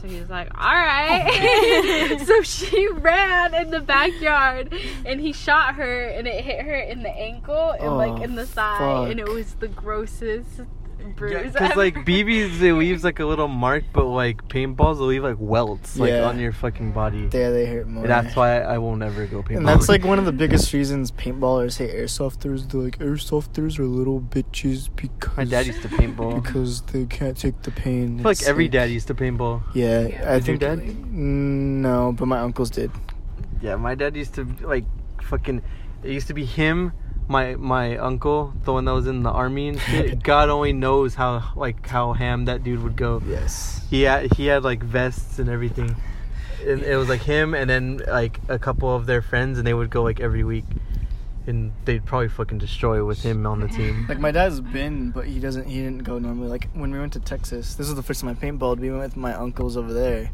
[0.00, 2.18] so he was like all right.
[2.26, 4.72] So she ran in the backyard
[5.04, 8.34] and he shot her and it hit her in the ankle and Oh, like in
[8.34, 10.62] the oh, thigh and it was the grossest
[11.16, 11.94] bruise Because like.
[12.06, 16.10] BBs, it leaves like a little mark, but like paintballs, will leave like welts like
[16.10, 16.24] Yeah.
[16.28, 17.26] on your fucking body.
[17.26, 18.04] There, they hurt more.
[18.04, 19.56] And that's why I will never go paintball.
[19.58, 22.70] And that's like one of the biggest reasons paintballers hate airsofters.
[22.70, 26.42] They're like airsofters are little bitches because My dad used to paintball.
[26.42, 28.14] because they can't take the pain.
[28.14, 29.62] I feel like It's every dad used to paintball.
[29.74, 30.32] Yeah, Yeah.
[30.34, 30.78] I Did your think dad?
[30.80, 32.90] Mm, No, but my uncles did.
[33.62, 34.84] Yeah, my dad used to like
[35.22, 35.62] fucking.
[36.02, 36.92] It used to be him,
[37.30, 40.22] my my uncle, the one that was in the army and shit.
[40.22, 43.22] God only knows how like how ham that dude would go.
[43.26, 43.86] Yes.
[43.88, 45.96] He had he had like vests and everything.
[46.66, 49.72] And it was like him and then like a couple of their friends, and they
[49.72, 50.66] would go like every week,
[51.46, 54.06] and they'd probably fucking destroy with him on the team.
[54.08, 55.66] Like my dad's been, but he doesn't.
[55.66, 56.48] He didn't go normally.
[56.48, 58.78] Like when we went to Texas, this was the first time I paintballed.
[58.78, 60.30] We went with my uncles over there,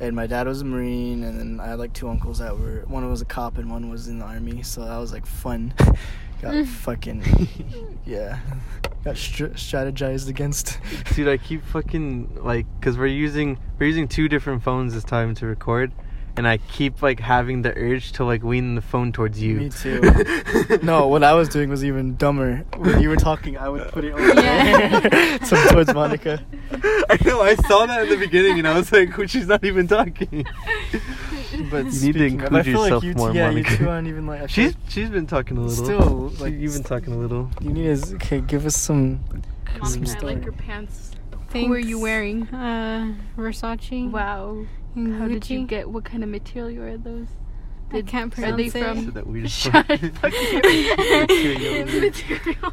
[0.00, 2.84] and my dad was a marine, and then I had like two uncles that were.
[2.88, 4.62] One was a cop, and one was in the army.
[4.62, 5.74] So that was like fun.
[6.40, 6.66] Got mm.
[6.66, 8.38] fucking yeah.
[9.04, 10.78] Got str- strategized against.
[11.14, 15.34] Dude, I keep fucking like, cause we're using we're using two different phones this time
[15.36, 15.90] to record,
[16.36, 19.54] and I keep like having the urge to like lean the phone towards you.
[19.56, 20.00] Me too.
[20.82, 22.64] No, what I was doing was even dumber.
[22.76, 25.00] When you were talking, I would put it over Yeah.
[25.00, 26.44] there, so towards Monica.
[27.10, 27.40] I know.
[27.40, 30.46] I saw that in the beginning, and I was like, "She's not even talking."
[31.70, 33.48] But You need to speaking of, include I feel yourself like you more, two, yeah,
[33.50, 33.70] Monica.
[33.70, 34.50] you two aren't even like.
[34.50, 35.84] She's she's been talking a little.
[35.84, 37.50] Still, She- like, you've been talking a little.
[37.62, 38.40] You need to okay.
[38.40, 39.20] Give us some.
[39.80, 40.34] Monica, I story.
[40.34, 41.12] like your pants
[41.50, 41.66] Thanks.
[41.66, 44.10] who are you wearing Uh, Versace.
[44.10, 47.28] wow and how did you get what kind of material are those
[47.92, 48.84] I can't are they pronounce it.
[48.84, 49.98] from Said that weird Shut fuck.
[49.98, 50.32] fuck.
[50.32, 51.84] Material.
[51.86, 52.72] Material.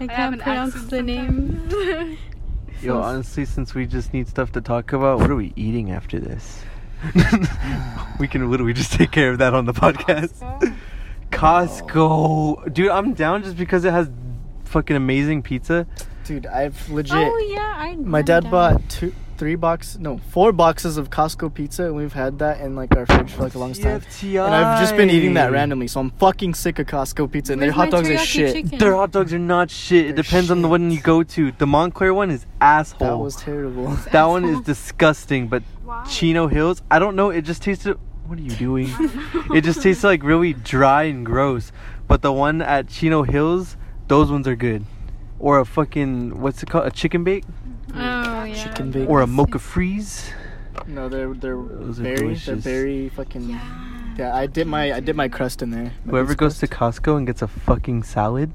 [0.00, 2.18] I have can't an pronounce the name.
[2.82, 6.18] Yo, honestly, since we just need stuff to talk about, what are we eating after
[6.20, 6.62] this?
[8.18, 10.32] we can literally just take care of that on the podcast.
[11.30, 14.08] Costco, dude, I'm down just because it has
[14.64, 15.86] fucking amazing pizza.
[16.24, 17.16] Dude, I've legit.
[17.16, 17.96] Oh yeah, I.
[17.96, 18.50] My I'm dad down.
[18.52, 22.76] bought two, three box, no, four boxes of Costco pizza, and we've had that in
[22.76, 24.00] like our fridge for like the longest time.
[24.22, 27.52] And I've just been eating that randomly, so I'm fucking sick of Costco pizza.
[27.52, 28.54] And their hot my dogs are teriyaki shit.
[28.54, 28.78] chicken?
[28.78, 30.06] Their hot dogs are not shit.
[30.06, 30.70] It They're depends on the shit.
[30.70, 31.50] one you go to.
[31.50, 33.08] The Montclair one is asshole.
[33.08, 33.88] That was terrible.
[34.12, 35.48] That one is disgusting.
[35.48, 36.04] But Why?
[36.04, 37.30] Chino Hills, I don't know.
[37.30, 37.98] It just tasted.
[38.28, 38.90] What are you doing?
[39.52, 41.72] it just tastes like really dry and gross.
[42.06, 43.76] But the one at Chino Hills,
[44.06, 44.84] those ones are good.
[45.40, 46.86] Or a fucking what's it called?
[46.86, 47.42] A chicken bake
[47.94, 48.54] Oh yeah.
[48.54, 49.08] Chicken bake.
[49.08, 50.30] or a mocha freeze.
[50.86, 52.16] No, they're they're Those are berry.
[52.16, 52.64] They're delicious.
[52.64, 53.50] berry fucking.
[53.50, 55.92] yeah Yeah, I did my I did my crust in there.
[56.06, 56.66] Whoever pizza goes to.
[56.66, 58.50] Costco and gets a fucking salad,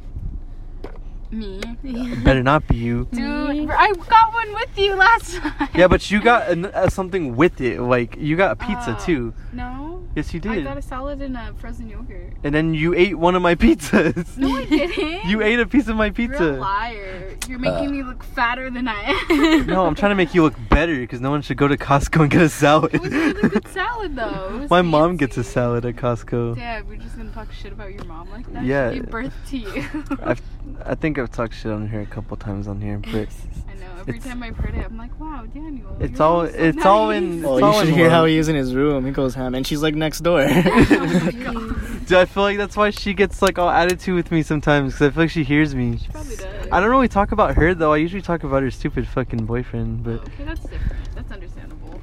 [1.32, 1.60] me
[2.24, 3.08] better not be you.
[3.12, 7.36] dude i got one with you last time Yeah, but you got an, uh, something
[7.36, 7.82] with it.
[7.82, 9.06] Like you got a pizza Oh.
[9.06, 9.34] too.
[9.54, 10.52] no Yes, you did.
[10.52, 13.54] i got a salad and a frozen yogurt And then you ate one of my
[13.54, 14.36] pizzas.
[14.36, 16.44] no i didn't You ate a piece of my You're a pizza.
[16.54, 17.38] liar.
[17.48, 17.92] You're making Uh.
[17.92, 19.68] me look fatter than I am.
[19.68, 22.22] No, I'm trying to make you look better because no one should go to Costco
[22.22, 22.96] and get a salad.
[22.96, 24.50] It was a really good salad though.
[24.56, 26.56] It was My mom gets a salad at Costco.
[26.56, 28.64] Dad, we're just gonna talk shit about your mom like that.
[28.66, 28.92] Yeah.
[28.94, 29.84] She gave birth to you.
[30.24, 30.42] I've,
[30.84, 33.28] I think I've talked shit on her a couple times on here, but
[33.67, 33.86] I know.
[34.00, 35.96] Every It's- time I've heard it, I'm like, wow, Daniel.
[36.00, 37.50] It's all- so it's all in- nice.
[37.50, 39.06] Oh, you all should in hear how he is in his room.
[39.06, 40.42] He goes ham, and she's like next door.
[40.50, 41.74] Oh my
[42.08, 45.08] Dude, I feel like that's why she gets like all attitude with me sometimes because
[45.08, 45.98] I feel like she hears me.
[45.98, 46.68] She probably does.
[46.72, 47.92] I don't really talk about her though.
[47.92, 50.94] I usually talk about her stupid fucking boyfriend, oh, but Okay, that's different.
[51.16, 52.00] That's understandable.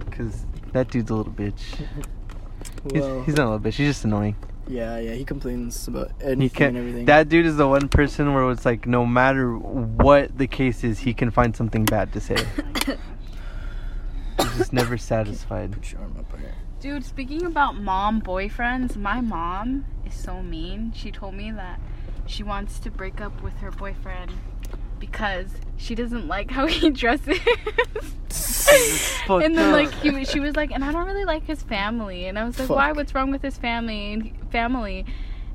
[0.00, 1.60] because that dude's a little bitch.
[2.92, 3.74] He's, he's not a little bitch.
[3.74, 4.34] He's just annoying.
[4.68, 5.12] Yeah, yeah.
[5.14, 6.76] He complains about anything He and can't.
[6.76, 7.04] everything.
[7.06, 10.98] That dude is the one person where it's like no matter what the case is,
[11.00, 12.36] he can find something bad to say.
[14.38, 15.72] He's just never satisfied.
[15.72, 16.54] Put your arm up here.
[16.80, 20.92] Dude, speaking about mom boyfriends, my mom is so mean.
[20.94, 21.80] She told me that
[22.26, 24.32] she wants to break up with her boyfriend
[24.98, 25.46] because
[25.76, 27.38] she doesn't like how he dresses.
[29.28, 29.72] and then up.
[29.72, 32.26] like he, she was like, and I don't really like his family.
[32.26, 32.92] And I was like, why?
[32.92, 34.12] What's wrong with his family?
[34.14, 35.04] And he- family.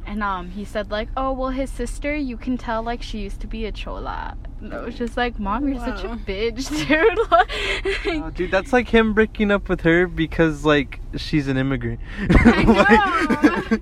[0.05, 3.41] And um, he said like, oh well, his sister, you can tell like she used
[3.41, 4.37] to be a chola.
[4.61, 7.17] And I was just like, mom, you're such a bitch, dude.
[7.31, 11.99] Like- Oh, dude, that's like him breaking up with her because like she's an immigrant.
[12.29, 13.79] I know.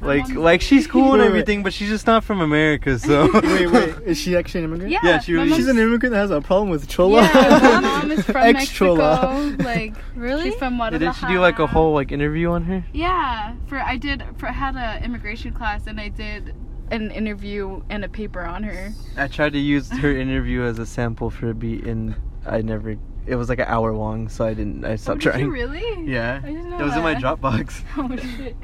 [0.00, 1.26] Like, like she's cool and Wait, wait.
[1.28, 2.98] everything, but she's just not from America.
[2.98, 3.94] So wait, wait.
[4.04, 4.92] Is she actually an immigrant?
[4.92, 7.22] Yeah, Yeah, she really- She's an immigrant that has a problem with chola.
[7.22, 9.20] Yeah, my mom is from Ex-chola.
[9.56, 9.64] Mexico.
[9.64, 10.50] Like, Really?
[10.50, 11.12] she's from Yeah, Guadalajara.
[11.14, 12.84] did she do like a whole like interview on her?
[12.92, 16.54] Yeah, for I did for I had a immigration class and I did
[16.90, 18.92] an interview and a paper on her.
[19.16, 22.14] I tried to use her interview as a sample for a beat, and
[22.46, 22.96] I never.
[23.26, 24.84] It was like an hour long, so I didn't.
[24.84, 25.44] I Oh, stopped did trying.
[25.46, 25.82] you really?
[26.08, 27.16] Yeah, I didn't know it was in my.
[27.16, 27.82] Dropbox.
[27.96, 28.54] Oh shit.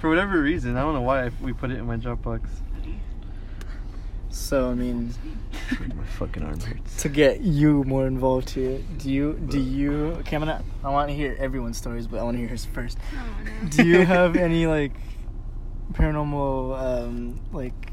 [0.00, 0.02] Yeah.
[0.02, 2.48] For whatever reason, I don't know why I, we put it in my Dropbox.
[4.30, 5.12] So I mean,
[5.96, 7.02] my fucking arm hurts.
[7.02, 10.12] to get you more involved here, do you do you?
[10.20, 10.62] Okay, I'm gonna.
[10.84, 12.96] I want to hear everyone's stories, but I want to hear hers first.
[13.12, 14.92] Oh, Do you have any like
[15.92, 17.89] paranormal um like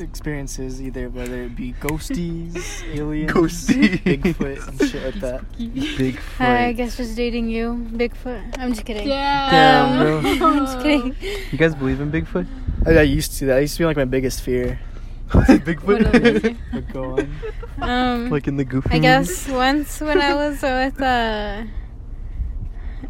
[0.00, 2.56] experiences, either whether it be ghosties,
[2.94, 3.98] aliens, Ghosties.
[4.02, 5.52] Bigfoot, and shit like that?
[5.58, 6.40] Bigfoot.
[6.40, 8.58] I guess just dating you, Bigfoot.
[8.58, 9.08] I'm just kidding.
[9.08, 9.50] Yeah.
[9.50, 10.18] Damn, bro.
[10.48, 11.16] I'm just kidding.
[11.50, 12.46] You guys believe in Bigfoot?
[12.86, 13.46] I, I used to.
[13.46, 14.80] That used to be like my biggest fear.
[15.28, 16.56] Bigfoot.
[16.72, 17.34] But go on.
[17.80, 18.90] Um, like in the Goofy.
[18.90, 21.64] I guess once when I was with uh,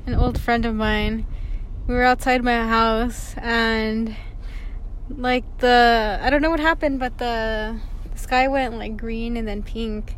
[0.07, 1.27] an old friend of mine,
[1.87, 4.15] we were outside my house and
[5.11, 7.79] like the I don't know what happened, but the,
[8.13, 10.17] the sky went like green and then pink,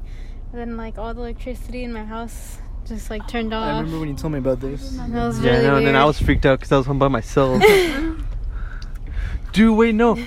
[0.52, 3.64] and then like all the electricity in my house just like turned off.
[3.64, 4.90] I remember when you told me about this.
[4.96, 6.86] That was Yeah, really I know, and then I was freaked out because I was
[6.86, 7.62] home by myself.
[9.52, 10.18] Dude, wait, no.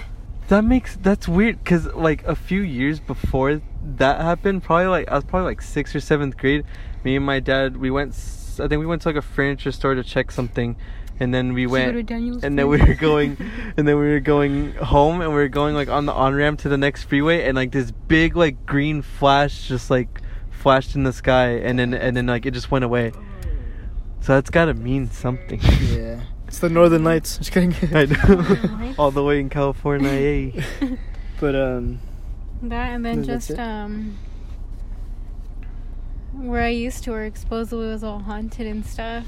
[0.49, 3.61] That makes that's weird because like a few years before
[3.97, 6.65] that happened, probably like I was probably like sixth or seventh grade.
[7.03, 8.13] Me and my dad, we went.
[8.59, 10.75] I think we went to like a furniture store to check something,
[11.19, 12.07] and then we went.
[12.07, 13.37] done you And then we were going,
[13.77, 16.59] and then we were going home, and we were going like on the on ramp
[16.61, 20.21] to the next freeway, and like this big like green flash just like
[20.51, 23.11] flashed in the sky, and then and then like it just went away.
[24.21, 25.59] So that's gotta mean something.
[25.61, 27.37] Yeah, it's the Northern Lights.
[27.37, 27.75] Just kidding.
[27.93, 28.93] I know.
[28.97, 30.63] All the way in California.
[31.39, 31.99] but um,
[32.61, 33.59] That and then No, just it?
[33.59, 34.17] um
[36.31, 39.25] where I used to work supposedly was all haunted and stuff.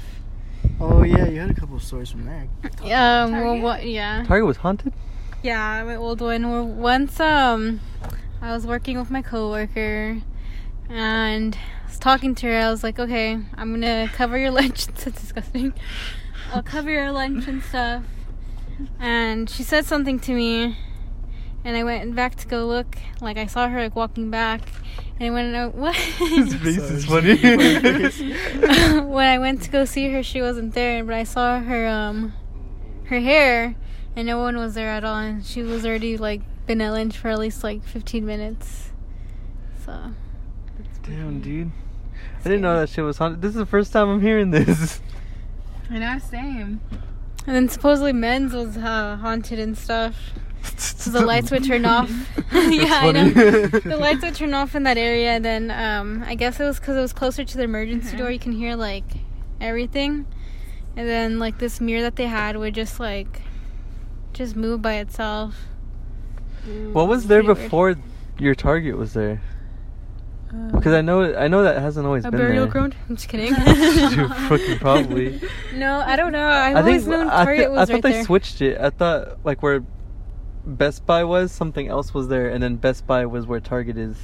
[0.80, 2.48] Oh yeah, you had a couple of stories from there.
[2.82, 4.24] Um well what yeah.
[4.26, 4.92] Target was haunted.
[5.42, 6.48] Yeah, my old one.
[6.48, 7.80] Well, Once um
[8.42, 10.18] I was working with my coworker
[10.88, 14.86] and I was talking to her, I was like, Okay, I'm gonna cover your lunch
[14.86, 15.72] that's disgusting.
[16.52, 18.04] I'll cover your lunch and stuff.
[19.00, 20.76] And she said something to me
[21.64, 24.60] and I went back to go look, like I saw her like walking back
[25.18, 27.36] and I went uh, what His face is funny.
[29.02, 32.34] when I went to go see her, she wasn't there, but I saw her um
[33.04, 33.76] her hair,
[34.14, 37.16] and no one was there at all, and she was already like been at lunch
[37.16, 38.90] for at least like 15 minutes.
[39.84, 40.12] So
[41.04, 41.70] Damn, dude.
[42.40, 43.40] I didn't know that shit was haunted.
[43.40, 45.00] This is the first time I'm hearing this.
[45.88, 46.80] I know, same.
[47.46, 50.32] and then supposedly men's was uh, haunted and stuff.
[50.76, 52.10] So the lights would turn off.
[52.52, 53.28] yeah, I know.
[53.30, 56.78] The lights would turn off in that area, and then um, I guess it was
[56.80, 58.18] because it was closer to the emergency Mhm.
[58.18, 58.30] door.
[58.30, 59.04] You can hear like
[59.60, 60.26] everything,
[60.96, 63.42] and then like this mirror that they had would just like
[64.32, 65.54] just move by itself.
[66.92, 67.64] What was there Pretty weird.
[67.70, 67.94] before
[68.38, 69.40] your Target was there?
[70.72, 72.72] Because I know I know that hasn't always a been burial there.
[72.72, 72.94] ground.
[73.08, 73.52] I'm just kidding.
[73.54, 75.40] Dude, fucking probably.
[75.74, 76.46] No, I don't know.
[76.46, 78.24] I've I always think known I, Target th- I was thought right they there.
[78.24, 78.80] switched it.
[78.80, 79.82] I thought like where
[80.66, 84.16] Best Buy was, something else was there, and then Best Buy was where Target is.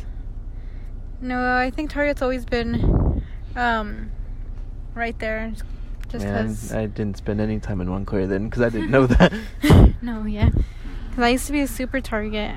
[1.21, 3.23] No, I think Target's always been
[3.55, 4.11] um
[4.95, 5.53] right there.
[6.09, 6.73] Just Man, because.
[6.73, 9.33] I didn't spend any time in Montclair then, because I didn't know that.
[10.03, 10.51] no, yeah.
[11.11, 12.57] Because I used to be a super Target.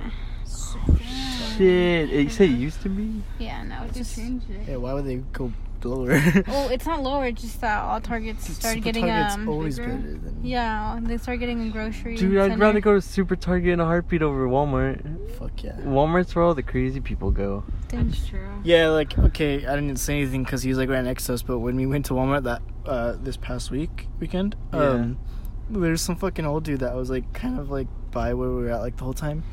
[1.56, 3.24] Shit, you say it used to be?
[3.40, 4.68] Yeah, no, Just just change it.
[4.68, 5.54] Yeah, why would they go
[5.86, 6.20] lower.
[6.48, 7.26] Oh, it's not lower.
[7.28, 9.48] It's just that all Targets started Super getting Target's um.
[9.50, 9.94] always bigger?
[9.96, 12.16] better than Yeah, they started getting a grocery.
[12.18, 12.62] Dude, I'd center.
[12.66, 15.32] rather go to Super Target in a heartbeat over Walmart.
[15.38, 15.78] Fuck yeah.
[15.82, 17.64] Walmart's where all the crazy people go.
[17.90, 18.48] That's true.
[18.64, 21.42] Yeah, like okay, I didn't say anything because he was like right next to us.
[21.42, 24.80] But when we went to Walmart that uh, this past week weekend, Yeah.
[24.90, 25.20] um,
[25.70, 28.70] there's some fucking old dude that was like kind of like by where we were
[28.70, 29.44] at like the whole time,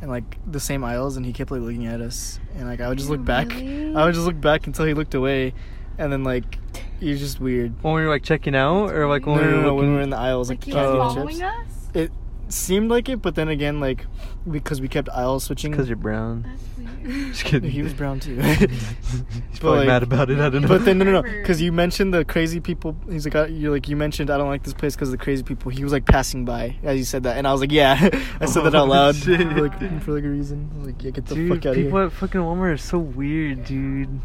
[0.00, 2.88] and like the same aisles, and he kept like looking at us, and like I
[2.88, 3.48] would just look back.
[3.50, 3.94] Really?
[3.94, 5.54] I would just look back until he looked away,
[5.98, 6.58] and then like
[7.00, 7.74] he was just weird.
[7.82, 9.88] When we were like checking out, or like when no, we no, were no, when
[9.88, 11.42] we were in the aisles, like, Like he candy was following chips.
[11.42, 11.88] us.
[11.94, 12.12] It
[12.48, 14.06] seemed like it, but then again, like
[14.50, 15.70] because we kept aisle switching.
[15.70, 16.42] because you're brown.
[16.46, 16.62] That's
[17.04, 17.26] weird.
[17.32, 17.70] Just kidding.
[17.70, 18.36] he was brown too.
[18.40, 20.38] He's probably like- mad about it.
[20.38, 20.68] I don't know.
[20.68, 22.96] But then no, no, no, because you mentioned the crazy people.
[23.10, 25.42] He's like, uh, you're like, you mentioned I don't like this place because the crazy
[25.42, 25.70] people.
[25.70, 28.08] He was like passing by as you said that, and I was like, yeah,
[28.40, 30.70] I said that out Oh, loud, for like for like a reason.
[30.74, 31.84] I was like, yeah, get the dude, fuck out of here.
[31.84, 34.20] people at fucking Walmart are so weird, dude.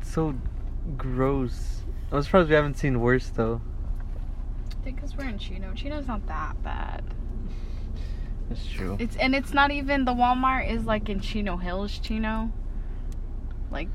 [0.00, 0.34] It's so
[0.96, 1.82] gross.
[2.10, 3.60] I'm surprised we haven't seen worse though.
[4.80, 5.72] I think because we're in Chino.
[5.74, 7.04] Chino's not that bad.
[8.48, 8.96] That's true.
[8.98, 12.52] It's and it's not even the Walmart is like in Chino Hills, Chino.
[13.70, 13.88] Like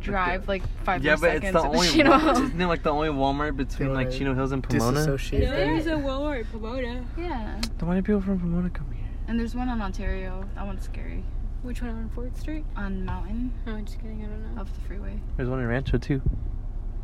[0.00, 1.88] drive like five yeah, more but it's seconds the only.
[1.88, 2.38] Chino Wa- Hills.
[2.40, 4.92] isn't it like the only Walmart between like Like, Chino Hills and Pomona?
[4.92, 5.42] Disassociate.
[5.48, 5.94] There's that.
[5.94, 7.04] a Walmart Pomona.
[7.16, 8.98] Yeah, Then why do people from Pomona come here?
[9.28, 10.44] and there's one on Ontario.
[10.56, 11.24] That one's scary.
[11.62, 12.64] Which one on Fourth Street?
[12.76, 14.22] On Mountain Oh, just kidding.
[14.24, 14.60] I don't know.
[14.60, 15.20] of the freeway.
[15.36, 16.20] There's one in Rancho too.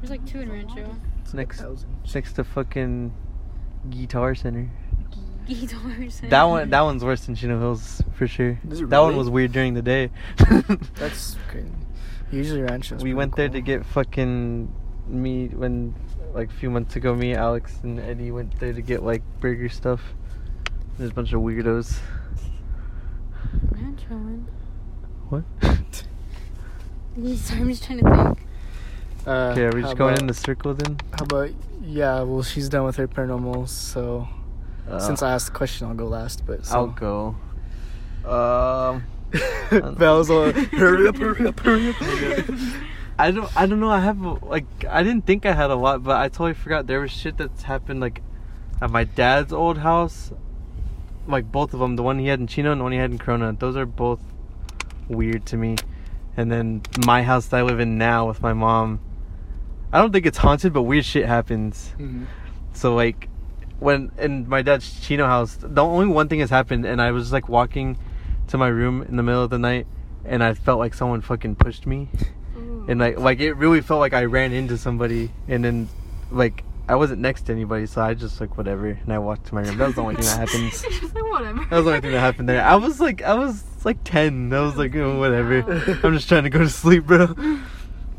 [0.01, 0.97] There's like two in Rancho.
[1.23, 1.97] It's Next- like a thousand.
[2.05, 3.13] It's next to fucking
[3.91, 4.69] Guitar Center.
[5.47, 6.21] Guitars.
[6.29, 8.59] That one, that one's worse than Chino Hills for sure.
[8.71, 10.11] Is it That one was weird during the day.
[10.95, 11.71] That's crazy.
[12.31, 13.03] Usually ranchos.
[13.03, 14.71] we went there to get fucking
[15.07, 15.95] meat when
[16.35, 19.71] like a few months ago me alex and eddie went there to get like burger
[19.71, 20.03] stuff
[20.99, 21.97] there's a bunch of weirdos
[23.73, 24.47] Rancho one.
[25.29, 25.45] what
[27.39, 28.39] Sorry, I'm just trying to think.
[29.27, 31.51] Uh, okay are we how just going about- in the circle then How about
[31.83, 32.23] yeah?
[32.23, 34.29] Well, she's done with her paranormals, so
[34.89, 36.47] uh, since I asked the question, I'll go last.
[36.47, 36.77] But so.
[36.77, 37.37] i'll go
[38.25, 39.05] um
[39.99, 42.47] Belle's all hurry up, hurry up, hurry up.
[43.19, 46.03] I don't I don't know I have like I didn't think I had a lot
[46.03, 48.23] but I totally forgot there was shit that's happened like
[48.81, 50.31] at my dad's old house
[51.29, 53.11] like both of them the one he had in Chino and the one he had
[53.11, 54.21] in Corona those are both
[55.09, 55.77] weird to me.
[56.37, 59.01] And then my house that I live in now with my mom
[59.93, 61.95] I don't think it's haunted but weird shit happens.
[61.99, 62.27] Mhm.
[62.73, 63.29] so like
[63.79, 67.33] when in my dad's Chino house, the only one thing has happened, and I was
[67.33, 67.97] like walking
[68.49, 69.87] to my room in the middle of the night,
[70.25, 72.09] and I felt like someone fucking pushed me,
[72.89, 75.89] and like like it really felt like I ran into somebody, and then
[76.33, 79.55] like I wasn't next to anybody, so I just like whatever, and I walked to
[79.55, 79.77] my room.
[79.77, 80.71] That was the only thing that happened.
[80.71, 81.59] Just like whatever.
[81.59, 82.65] That was the only thing that happened there.
[82.65, 84.53] I was like, I was like ten.
[84.53, 85.59] I was like, oh, whatever.
[86.03, 87.35] I'm just trying to go to sleep, bro.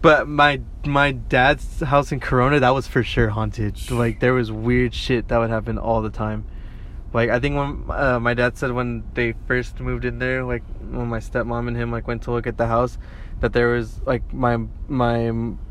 [0.02, 3.90] But my my dad's house in Corona, that was for sure haunted.
[3.92, 6.46] Like there was weird shit that would happen all the time.
[7.12, 10.64] Like I think when uh, my dad said when they first moved in there, like
[10.80, 12.98] when my stepmom and him like went to look at the house,
[13.42, 15.18] that there was like my my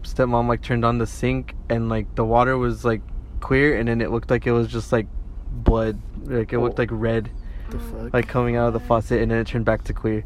[0.02, 3.02] stepmom like turned on the sink and like the water was like
[3.40, 5.06] clear and then it looked like it was just like
[5.50, 6.82] blood, like it looked Oh.
[6.82, 7.30] like red
[7.70, 8.12] The fuck?
[8.14, 10.24] like coming out of the faucet and then it turned back to clear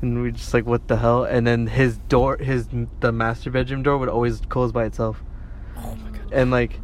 [0.00, 2.68] and we just like what the hell and then his door his
[3.00, 5.22] the master bedroom door would always close by itself
[5.78, 6.32] oh my god.
[6.32, 6.80] and like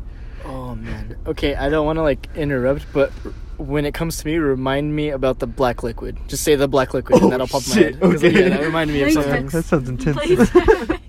[0.47, 1.17] Oh man.
[1.27, 3.11] Okay, I don't want to like interrupt, but
[3.59, 6.17] when it comes to me, remind me about the black liquid.
[6.29, 7.95] Just say the black liquid, Oh, and that'll pop in my head.
[7.95, 8.01] head.
[8.03, 8.43] 'Cause, okay.
[8.43, 9.47] Yeah, that reminded me of something.
[9.49, 10.99] that sounds intense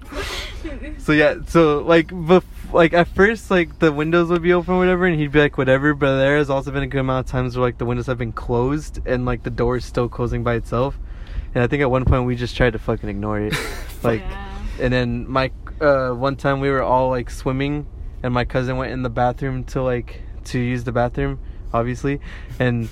[0.99, 4.77] so yeah so like bef- like at first like the windows would be open or
[4.79, 7.31] whatever and he'd be like whatever but there has also been a good amount of
[7.31, 10.43] times where like the windows have been closed and like the door is still closing
[10.43, 10.97] by itself
[11.55, 13.53] and i think at one point we just tried to fucking ignore it
[14.03, 14.49] like Yeah.
[14.81, 17.85] and then Mike, uh one time we were all like swimming
[18.23, 21.39] and my cousin went in the bathroom to like to use the bathroom
[21.73, 22.19] obviously
[22.59, 22.89] and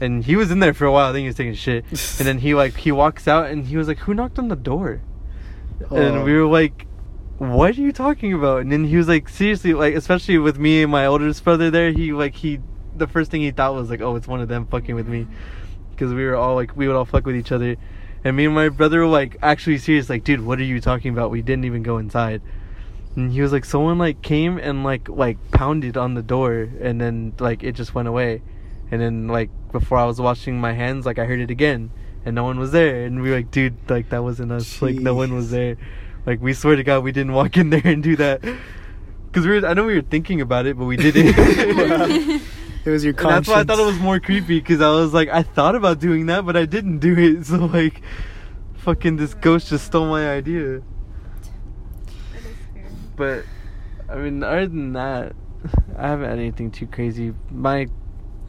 [0.00, 2.26] and he was in there for a while i think he was taking shit and
[2.28, 5.00] then he like he walks out and he was like who knocked on the door?
[5.90, 6.24] And Oh.
[6.24, 6.86] we were like
[7.38, 8.62] what are you talking about?
[8.62, 11.92] And then he was like seriously like especially with me and my oldest brother there
[11.92, 12.58] he like he
[12.96, 15.26] the first thing he thought was like oh it's one of them fucking with me.
[15.90, 17.76] Because we were all like we would all fuck with each other.
[18.24, 21.12] And me and my brother were like actually serious like dude what are you talking
[21.12, 21.30] about?
[21.30, 22.42] We didn't even go inside
[23.16, 27.00] and he was like someone like came and like like pounded on the door and
[27.00, 28.42] then like it just went away.
[28.90, 31.90] And then like before i was washing my hands like i heard it again
[32.24, 33.04] and no one was there.
[33.04, 34.80] And we were like dude like that wasn't us.
[34.80, 35.76] Like no one was there.
[36.26, 38.40] Like we swear to god we didn't walk in there and do that.
[38.40, 42.40] Because we were i know we were thinking about it but we didn't.
[42.84, 43.46] It was your And conscience.
[43.48, 45.98] that's why I thought it was more creepy because I was like, I thought about
[45.98, 47.44] doing that, but I didn't do it.
[47.48, 48.00] So like,
[48.76, 50.80] fucking this ghost just stole my idea.
[53.18, 53.44] That is
[54.06, 55.34] but I mean, other than that,
[55.96, 57.34] I haven't had anything too crazy.
[57.50, 57.88] My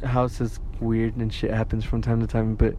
[0.04, 2.76] house is weird and shit happens from time to time, but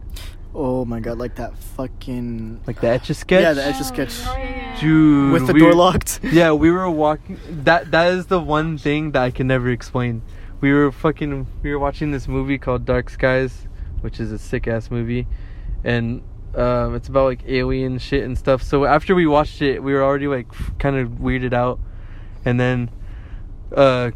[0.53, 3.41] Oh my god, like that fucking like the etch a sketch.
[3.41, 4.11] Yeah, the Etch a Sketch.
[4.25, 4.79] Oh, yeah.
[4.81, 6.19] Dude, with the we- door locked.
[6.23, 7.39] Yeah, we were walking.
[7.49, 10.21] That that is the one thing that I can never explain.
[10.59, 11.47] We were fucking.
[11.63, 13.65] We were watching this movie called Dark Skies,
[14.01, 15.25] which is a sick ass movie,
[15.85, 16.21] and
[16.55, 18.61] um, it's about like alien shit and stuff.
[18.63, 20.47] So after we watched it, we were already like
[20.79, 21.79] kind of weirded out,
[22.45, 22.89] and then
[23.75, 24.11] uh,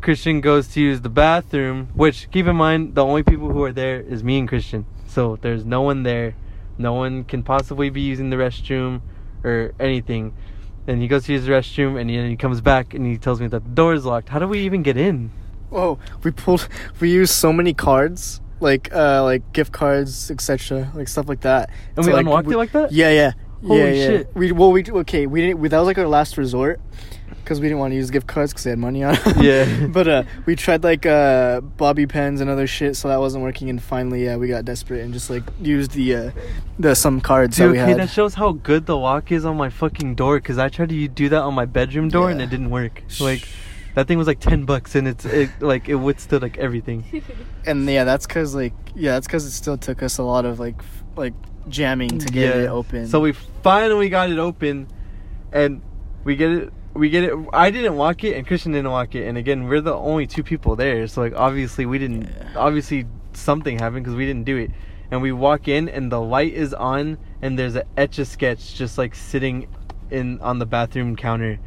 [0.00, 1.88] Christian goes to use the bathroom.
[1.94, 4.86] Which keep in mind, the only people who are there is me and Christian.
[5.06, 6.34] So there's no one there.
[6.76, 9.00] No one can possibly be using the restroom
[9.42, 10.34] or anything.
[10.86, 13.40] And he goes to use the restroom, and then he comes back and he tells
[13.40, 14.28] me that the door is locked.
[14.28, 15.30] How do we even get in?
[15.70, 16.68] Whoa, we pulled.
[17.00, 21.70] We used so many cards, like uh, like gift cards, etc., like stuff like that.
[21.96, 22.92] And So, we unlocked we- it like that?
[22.92, 23.32] Yeah, yeah,
[23.66, 24.06] Holy yeah, yeah.
[24.06, 24.30] shit.
[24.34, 25.26] We well, we okay.
[25.26, 25.58] We didn't.
[25.60, 26.80] We, that was like our last resort
[27.42, 29.14] because we didn't want to use gift cards because they had money on.
[29.14, 29.42] Them.
[29.42, 29.86] Yeah.
[29.90, 33.70] but uh, we tried like uh, bobby pens and other shit, so that wasn't working.
[33.70, 36.30] And finally, yeah, we got desperate and just like used the uh,
[36.78, 37.98] the some cards that we okay, had.
[38.00, 40.38] that shows how good the lock is on my fucking door.
[40.40, 43.02] Cause I tried to do that on my bedroom door and it didn't work.
[43.18, 43.48] Like,
[43.98, 47.04] that thing was like ten bucks and it's it, like it withstood like everything.
[47.66, 50.60] and yeah, that's because like yeah, that's because it still took us a lot of
[50.60, 51.34] like f- like
[51.68, 53.08] jamming to get it open.
[53.08, 54.86] So we finally got it open,
[55.52, 55.82] and
[56.22, 56.72] we get it.
[56.94, 57.34] We get it.
[57.52, 59.26] I didn't walk it, and Christian didn't walk it.
[59.26, 61.04] And again, we're the only two people there.
[61.08, 62.22] So like, obviously, we didn't.
[62.22, 62.52] Yeah.
[62.54, 64.70] Obviously, something happened because we didn't do it.
[65.10, 68.76] And we walk in, and the light is on, and there's a etch a sketch
[68.76, 69.66] just like sitting
[70.12, 71.58] in on the bathroom counter.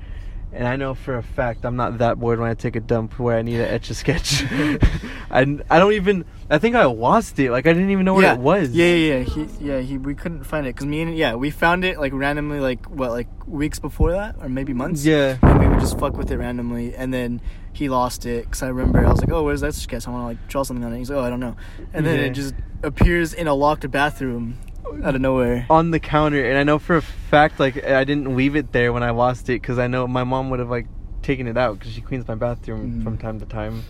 [0.54, 3.18] And I know for a fact I'm not that bored when I take a dump
[3.20, 4.44] where I need to etch a sketch.
[5.32, 6.26] I, I don't even.
[6.50, 7.52] I think I lost it.
[7.52, 8.72] Like I didn't even know where yeah, it was.
[8.72, 9.24] Yeah, yeah, yeah.
[9.24, 9.98] He, yeah, he.
[9.98, 13.12] We couldn't find it because me and yeah, we found it like randomly, like what,
[13.12, 15.06] like weeks before that, or maybe months.
[15.06, 15.38] Yeah.
[15.42, 17.40] And we would just fuck with it randomly, and then
[17.72, 20.06] he lost it because I remember I was like, "Oh, where's that sketch?
[20.08, 21.56] I want to like draw something on it." He's like, "Oh, I don't know,"
[21.94, 22.26] and then Yeah.
[22.26, 24.58] it just appears in a locked bathroom
[25.04, 25.66] out of nowhere.
[25.70, 28.92] on the counter and i know for a fact like i didn't leave it there
[28.94, 30.88] when i lost it because i know my mom would have like
[31.22, 33.04] taken it out because she cleans my bathroom Mhm.
[33.04, 33.84] from time to time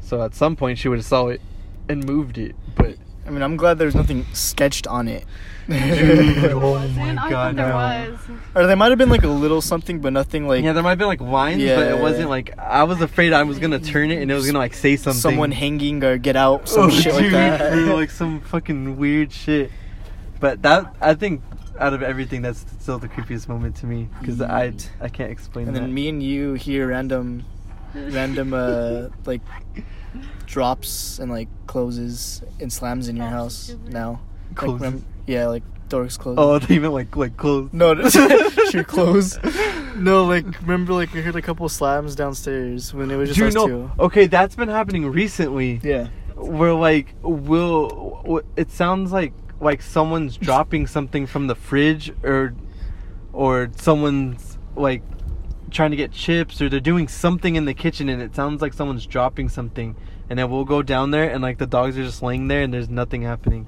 [0.00, 1.40] so at some point she would have saw it
[1.88, 5.26] and moved it but I mean, I'm glad there's nothing sketched on it.
[5.68, 5.76] Dude,
[6.50, 7.74] oh my God, there no.
[7.74, 8.18] was.
[8.54, 10.90] or there might have been like a little something, but nothing like yeah there might
[10.92, 14.10] have been like lines but it wasn't like i was afraid i was gonna turn
[14.10, 16.88] it and it was gonna like say something someone hanging or get out, some oh,
[16.90, 17.70] shit like that.
[17.74, 19.70] bro, like some fucking weird shit
[20.40, 21.42] but that i think
[21.78, 25.66] out of everything that's still the creepiest moment to me because i i can't explain
[25.68, 25.80] and that.
[25.80, 27.44] then me and you hear random
[27.94, 29.40] random uh like
[30.46, 34.20] drops and like closes and slams in your house now.
[34.60, 37.68] Like, rem- yeah like doors closed Oh, they even like like close.
[37.72, 37.92] no
[38.72, 39.38] your clothes
[39.96, 43.42] no like remember like we heard a couple slams downstairs when it was just Do
[43.44, 43.66] you us know?
[43.66, 43.90] two.
[44.00, 45.80] Okay, that's been happening recently.
[45.82, 46.08] yeah.
[46.34, 52.54] Where like will w- it sounds like like someone's dropping something from the fridge or
[53.32, 55.02] or someone's like
[55.70, 58.72] trying to get chips or they're doing something in the kitchen and it sounds like
[58.72, 59.96] someone's dropping something.
[60.30, 62.72] And then we'll go down there and like the dogs are just laying there and
[62.72, 63.66] there's nothing happening.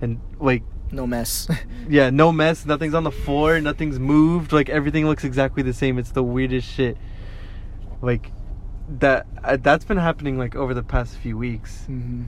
[0.00, 1.48] And like no mess.
[1.88, 2.66] yeah no mess.
[2.66, 3.60] Nothing's on the floor.
[3.60, 4.52] Nothing's moved.
[4.52, 5.98] Like everything looks exactly the same.
[5.98, 6.96] It's the weirdest shit.
[8.02, 8.32] Like
[8.88, 11.84] that uh, that's been happening like over the past few weeks.
[11.86, 12.24] Hmm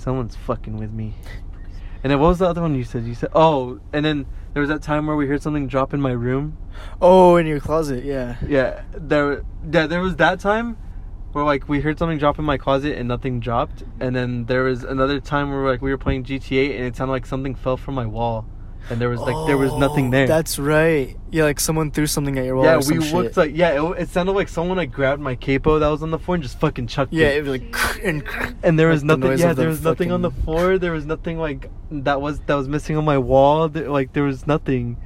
[0.00, 1.14] someone's fucking with me
[2.02, 3.04] and then what was the other one you said?
[3.04, 6.00] You said oh and then there was that time where we heard something drop in
[6.00, 6.56] my room?
[7.00, 8.36] Oh in your closet yeah.
[8.46, 10.76] Yeah there yeah there was that time
[11.32, 13.84] where like we heard something drop in my closet and nothing dropped.
[14.00, 17.12] And then there was another time where like we were playing gta and it sounded
[17.12, 18.46] like something fell from my wall
[18.88, 22.06] and there was like there was nothing Oh, there that's right yeah like someone threw
[22.06, 23.36] something at your wall yeah, or we looked shit.
[23.36, 23.80] like yeah.
[23.92, 26.42] It, it sounded like someone like grabbed my capo that was on the floor and
[26.42, 27.30] just fucking chucked yeah it.
[27.32, 28.24] Yeah, it was like and
[28.62, 29.30] And there was like nothing.
[29.30, 30.78] noise Yeah, of the there was nothing on the floor.
[30.78, 33.68] There was nothing like that was that was missing on my wall.
[33.68, 34.96] There, like there was nothing.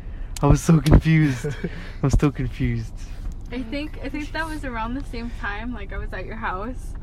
[0.43, 1.47] I was so confused.
[2.03, 2.93] I'm still confused.
[3.53, 5.72] I think I think that was around the same time.
[5.72, 6.95] Like I was at your house,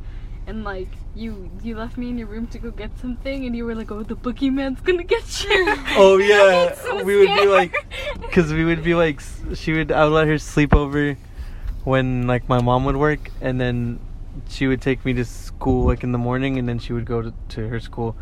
[0.48, 3.66] and like you you left me in your room to go get something, and you
[3.66, 6.74] were like, "Oh, the boogeyman's gonna get you." Oh, yeah.
[6.76, 7.76] so We would be like-
[8.32, 9.22] Cause we would be like,
[9.56, 9.92] she would.
[9.92, 11.18] I would let her sleep over
[11.84, 14.00] when like my mom would work, and then
[14.50, 17.22] she would take me to school like in the morning, and then she would go
[17.22, 18.16] to, to her school.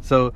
[0.00, 0.34] So,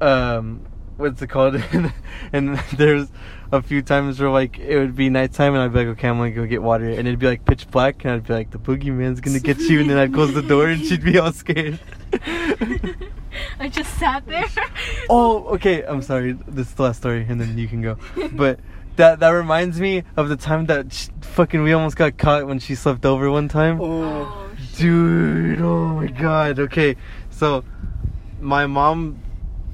[0.00, 0.64] um,
[0.96, 1.56] what's it called?
[2.32, 3.08] and there's
[3.52, 6.16] a few times where like it would be nighttime, and I'd be like, okay, I'm
[6.16, 8.58] gonna go get water, and it'd be like pitch black, and I'd be like, the
[8.58, 11.78] boogeyman's gonna get you, and then I'd close the door, and she'd be all scared.
[13.60, 14.46] I just sat there.
[15.10, 15.82] Oh, okay.
[15.82, 16.32] I'm sorry.
[16.32, 17.98] This is the last story, and then you can go.
[18.32, 18.60] But
[18.96, 22.58] that that reminds me of the time that sh- fucking we almost got caught when
[22.58, 23.80] she slept over one time.
[23.80, 24.04] Oh.
[24.04, 24.78] oh shit.
[24.78, 26.58] Dude, oh my god.
[26.58, 26.96] Okay,
[27.30, 27.64] so
[28.40, 29.18] my mom,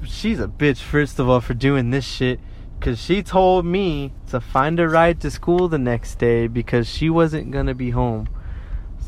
[0.03, 2.39] she's a bitch, first of all, for doing this shit.
[2.79, 7.09] Because she told me to find a ride to school the next day because she
[7.09, 8.29] wasn't going to be home.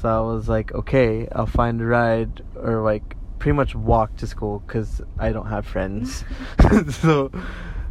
[0.02, 4.28] So I was like, okay, I'll find a ride or like pretty much walk to
[4.28, 6.24] school because I don't have friends.
[6.90, 7.32] so.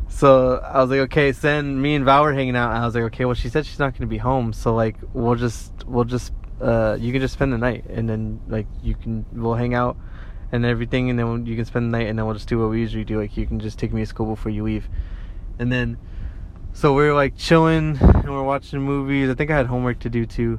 [0.08, 1.32] So I was like, okay.
[1.32, 3.24] So then me and Val were hanging out, and I was like, okay.
[3.24, 6.96] Well, she said she's not gonna be home, so like, we'll just, we'll just, uh,
[7.00, 9.96] you can just spend the night, and then like you can, we'll hang out,
[10.50, 12.70] and everything, and then you can spend the night, and then we'll just do what
[12.70, 13.20] we usually do.
[13.20, 14.88] Like you can just take me to school before you leave,
[15.60, 15.98] and then,
[16.72, 19.28] so we were like chilling, and we're watching movies.
[19.28, 20.58] I think I had homework to do too,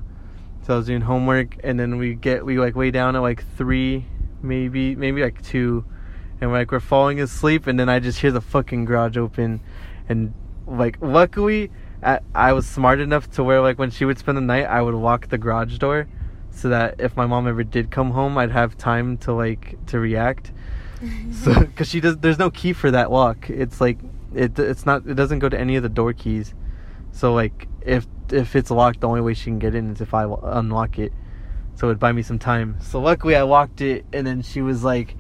[0.62, 3.44] so I was doing homework, and then we get we like way down at like
[3.58, 4.06] three,
[4.44, 5.84] maybe maybe like two,
[6.40, 9.60] and we're like we're falling asleep, and then I just hear the fucking garage open,
[10.08, 10.34] and
[10.68, 11.72] like luckily.
[12.04, 14.82] I, I was smart enough to where like when she would spend the night I
[14.82, 16.08] would lock the garage door
[16.50, 20.00] so that if my mom ever did come home I'd have time to like to
[20.00, 20.52] react
[21.32, 24.00] so because she does there's no key for that lock it's like
[24.34, 26.54] it it's not it doesn't go to any of the door keys.
[27.12, 30.14] So like if if it's locked the only way she can get in is if
[30.14, 31.14] i unlock it.
[31.76, 32.78] So it'd buy me some time.
[32.82, 35.16] So luckily i locked it and then she was like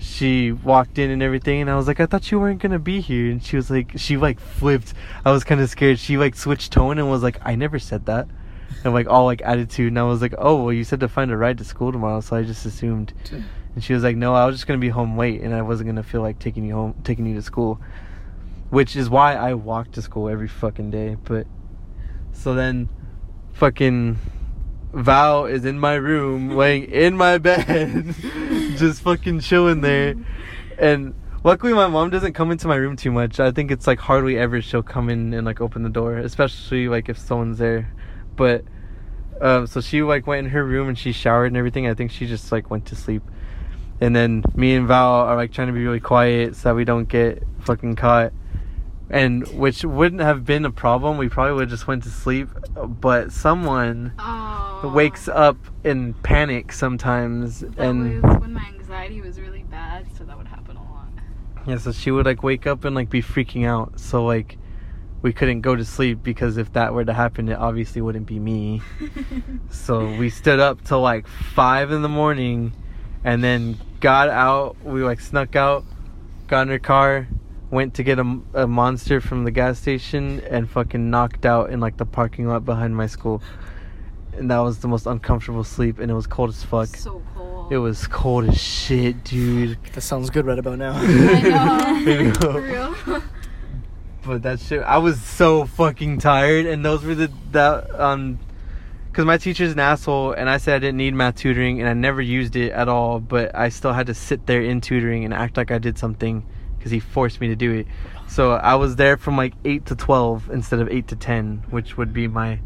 [0.00, 3.00] she walked in and everything and i was like i thought you weren't gonna be
[3.00, 3.30] here.
[3.30, 4.94] And she was like she like flipped.
[5.24, 5.98] I was kind of scared.
[5.98, 8.28] She like switched tone and was like i never said that.
[8.84, 9.88] And like all like attitude.
[9.88, 12.20] And i was like oh well you said to find a ride to school tomorrow
[12.20, 13.12] so i just assumed.
[13.74, 15.88] And she was like, "No, I was just gonna be home late, and I wasn't
[15.88, 17.80] gonna feel like taking you home, taking you to school."
[18.70, 21.16] Which is why I walk to school every fucking day.
[21.24, 21.46] But
[22.32, 22.88] so then,
[23.54, 24.18] fucking
[24.92, 28.14] Val is in my room, laying in my bed,
[28.76, 30.14] just fucking chilling there.
[30.78, 31.14] And
[31.44, 33.40] luckily, my mom doesn't come into my room too much.
[33.40, 36.88] I think it's like hardly ever she'll come in and like open the door, especially
[36.88, 37.92] like if someone's there.
[38.36, 38.64] But
[39.40, 41.86] um, so she like went in her room and she showered and everything.
[41.86, 43.22] I think she just like went to sleep.
[44.00, 46.84] And then me and Val are like trying to be really quiet so that we
[46.84, 48.32] don't get fucking caught.
[49.10, 51.16] And which wouldn't have been a problem.
[51.16, 52.48] We probably would have just went to sleep.
[52.74, 54.92] But someone Oh.
[54.94, 60.24] wakes up in panic sometimes That and was when my anxiety was really bad, so
[60.24, 61.08] that would happen a lot.
[61.66, 63.98] yeah, so she would like wake up and like be freaking out.
[63.98, 64.58] So like
[65.22, 68.38] we couldn't go to sleep because if that were to happen, it obviously wouldn't be
[68.38, 68.82] me.
[69.70, 72.72] So we stood up till like five in the morning,
[73.24, 74.76] and then got out.
[74.84, 75.84] We like snuck out,
[76.46, 77.26] got in her car,
[77.70, 81.80] went to get a, a monster from the gas station, and fucking knocked out in
[81.80, 83.42] like the parking lot behind my school.
[84.36, 86.88] And that was the most uncomfortable sleep, and it was cold as fuck.
[86.88, 87.72] so cold.
[87.72, 89.78] It was cold as shit, dude.
[89.92, 90.92] That sounds good right about now.
[90.96, 92.34] I know.
[92.40, 93.22] For real.
[94.24, 98.38] But that shit, I was so fucking tired, and those were the that um,
[99.10, 101.94] because my teacher's an asshole, and I said I didn't need math tutoring, and I
[101.94, 105.32] never used it at all, but I still had to sit there in tutoring and
[105.32, 106.44] act like I did something,
[106.78, 107.86] because he forced me to do it.
[108.28, 111.96] So I was there from like eight to twelve instead of eight to ten, which
[111.96, 112.60] would be my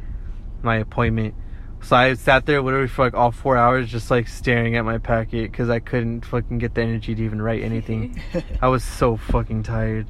[0.63, 1.35] my appointment.
[1.83, 4.99] So I sat there literally for like all four hours, just like staring at my
[4.99, 8.23] packet, because I couldn't fucking get the energy to even write anything.
[8.63, 10.07] I was so fucking tired.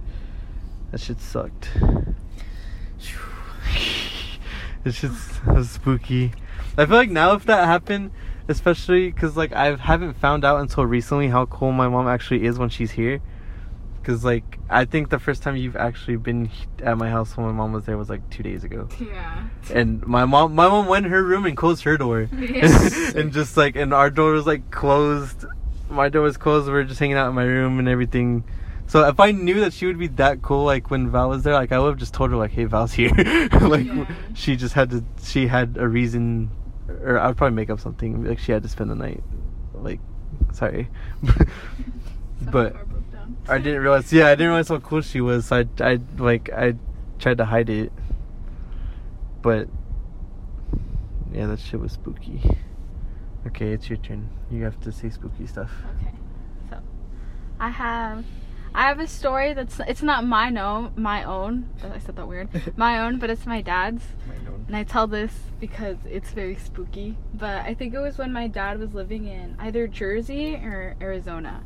[0.91, 1.71] That shit sucked.
[4.85, 6.33] it's just spooky.
[6.77, 8.11] I feel like now if that happened,
[8.49, 12.59] especially because like I haven't found out until recently how cool my mom actually is
[12.59, 13.23] when she's here.
[14.03, 16.51] Because like I think the first time you've actually been
[16.83, 19.45] at my house when my mom was there was like two days ago, yeah.
[19.73, 23.15] and my mom my mom went in her room and closed her door, Yes.
[23.15, 25.45] and just like and our door was like closed.
[25.89, 26.67] My door was closed.
[26.67, 28.43] We were just hanging out in my room and everything.
[28.89, 31.55] So if I knew that she would be that cool, like when Val was there,
[31.55, 33.11] like I would have just told her like, "Hey, Val's here."
[33.61, 34.07] like Yeah.
[34.35, 35.05] she just had to.
[35.23, 36.51] She had a reason,
[36.89, 38.25] or I would probably make up something.
[38.25, 39.23] Like she had to spend the night.
[39.75, 40.01] Like,
[40.53, 40.89] sorry,
[42.43, 42.92] but Car broke down.
[43.49, 44.13] I didn't realize.
[44.13, 45.47] Yeah, I didn't realize how cool she was.
[45.47, 46.75] So I, I like I
[47.19, 47.93] tried to hide it,
[49.43, 49.69] but
[51.33, 52.41] yeah, that shit was spooky.
[53.47, 54.29] Okay, it's your turn.
[54.51, 55.71] You have to say spooky stuff.
[56.01, 56.15] Okay.
[56.71, 56.79] So,
[57.59, 58.25] I have,
[58.75, 61.69] I have a story that's it's not my own, my own.
[61.83, 62.49] Oh, I said that weird.
[62.77, 64.05] My own, but it's my dad's.
[64.29, 64.65] My own.
[64.69, 67.17] And I tell this because it's very spooky.
[67.35, 71.65] But I think it was when my dad was living in either Jersey or Arizona.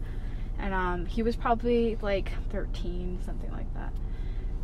[0.59, 3.93] And um, he was probably like 13, something like that.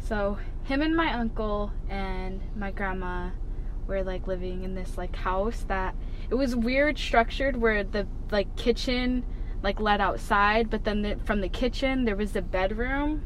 [0.00, 3.30] So him and my uncle and my grandma
[3.86, 5.94] were like living in this like house that
[6.30, 9.24] it was weird structured where the like kitchen
[9.62, 13.24] like led outside, but then the, from the kitchen there was a bedroom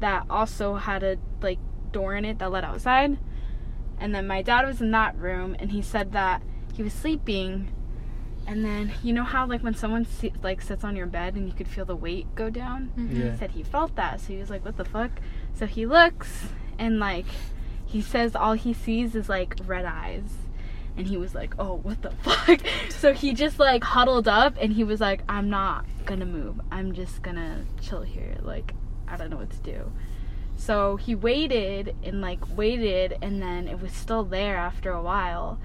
[0.00, 1.58] that also had a like
[1.92, 3.18] door in it that led outside.
[3.98, 6.42] And then my dad was in that room, and he said that
[6.72, 7.70] he was sleeping.
[8.50, 11.46] And then you know how like when someone si- like sits on your bed and
[11.46, 12.90] you could feel the weight go down.
[12.98, 13.20] Mm-hmm.
[13.20, 13.30] Yeah.
[13.30, 15.12] He said he felt that, so he was like, "What the fuck?"
[15.54, 17.26] So he looks and like
[17.86, 20.32] he says all he sees is like red eyes.
[20.96, 24.72] And he was like, "Oh, what the fuck?" So he just like huddled up and
[24.72, 26.60] he was like, "I'm not gonna move.
[26.72, 28.34] I'm just gonna chill here.
[28.42, 28.74] Like,
[29.06, 29.92] I don't know what to do."
[30.56, 35.60] So he waited and like waited and then it was still there after a while.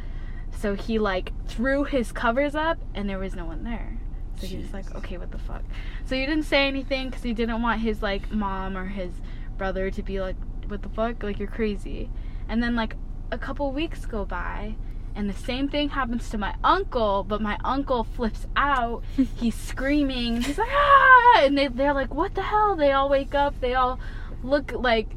[0.58, 3.98] So he like threw his covers up and there was no one there.
[4.40, 5.64] So he was like, okay, what the fuck?
[6.06, 9.12] So he didn't say anything because he didn't want his like mom or his
[9.58, 10.36] brother to be like,
[10.68, 11.24] what the fuck?
[11.24, 12.10] Like, you're crazy.
[12.50, 12.96] And then like
[13.32, 14.76] a couple weeks go by
[15.16, 19.04] and the same thing happens to my uncle, but my uncle flips out.
[19.38, 20.42] He's screaming.
[20.42, 21.42] He's like, ah!
[21.44, 22.76] And they, they're like, what the hell?
[22.76, 23.60] They all wake up.
[23.62, 23.98] They all
[24.44, 25.08] look like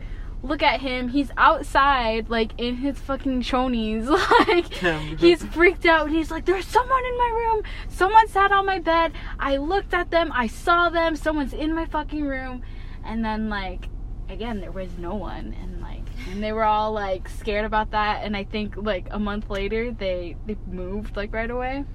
[0.42, 1.08] look at him.
[1.08, 4.08] He's outside like in his fucking chonies.
[4.48, 4.72] Like
[5.18, 6.06] he's freaked out.
[6.06, 7.62] And he's like there's someone in my room.
[7.88, 9.12] Someone sat on my bed.
[9.38, 10.30] I looked at them.
[10.34, 11.16] I saw them.
[11.16, 12.62] Someone's in my fucking room.
[13.04, 13.88] And then like
[14.28, 15.54] again there was no one.
[15.60, 18.24] And like and they were all like scared about that.
[18.24, 21.84] And i think like a month later they they moved like right away.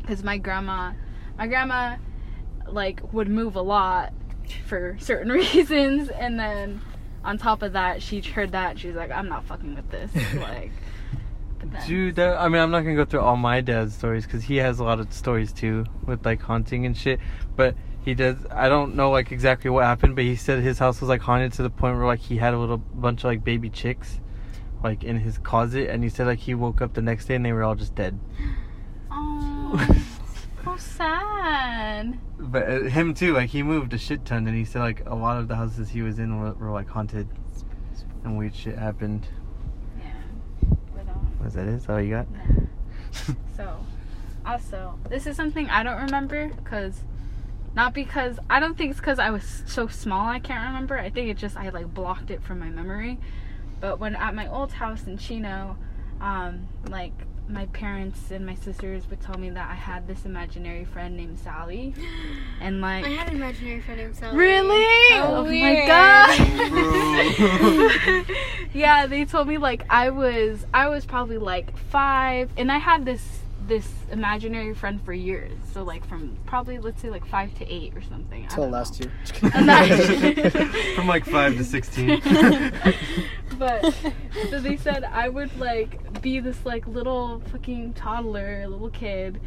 [0.00, 0.92] Because my grandma
[1.36, 1.96] my grandma
[2.68, 4.12] like would move a lot
[4.66, 6.08] for certain reasons.
[6.10, 6.80] And then
[7.26, 9.90] on top of that she heard that and she was like i'm not fucking with
[9.90, 10.70] this like
[11.70, 14.44] but Dude, that, I mean, I'm not gonna go through all my dad's stories because
[14.44, 17.20] he has a lot of stories too with like haunting and shit.
[17.56, 17.74] But
[18.04, 18.36] he does.
[18.50, 21.52] I don't know like exactly what happened, but he said his house was like haunted
[21.54, 24.20] to the point where like he had a little bunch of like baby chicks,
[24.82, 27.44] like in his closet, and he said like he woke up the next day and
[27.44, 28.18] they were all just dead.
[29.10, 30.06] oh
[30.66, 34.80] so sad But uh, him too, like he moved a shit ton, and he said
[34.80, 37.28] like a lot of the houses he was in were, were like haunted,
[38.24, 39.26] and weird shit happened.
[39.98, 40.12] yeah
[40.94, 41.74] but, um, Was that it?
[41.74, 42.26] Is that all you got?
[43.56, 43.78] So,
[44.44, 47.00] also, this is something I don't remember because
[47.74, 50.98] not because I don't think it's because I was so small I can't remember.
[50.98, 53.18] I think it just I like blocked it from my memory.
[53.80, 55.78] But when at my old house in Chino,
[56.20, 57.12] um, like
[57.48, 61.38] my parents and my sisters would tell me that I had this imaginary friend named
[61.38, 61.94] Sally,
[62.60, 64.36] and like I had an imaginary friend named Sally.
[64.36, 65.14] Really?
[65.14, 66.36] How oh my god.
[68.74, 73.04] yeah, they told me like I was I was probably like 5 and I had
[73.04, 75.52] this this imaginary friend for years.
[75.72, 78.44] So like from probably let's say like 5 to 8 or something.
[78.44, 79.10] I Till last know.
[79.42, 80.50] year.
[80.94, 82.20] From like five to sixteen.
[83.58, 83.94] but
[84.50, 89.40] so they said I would like be this like little fucking toddler, little kid,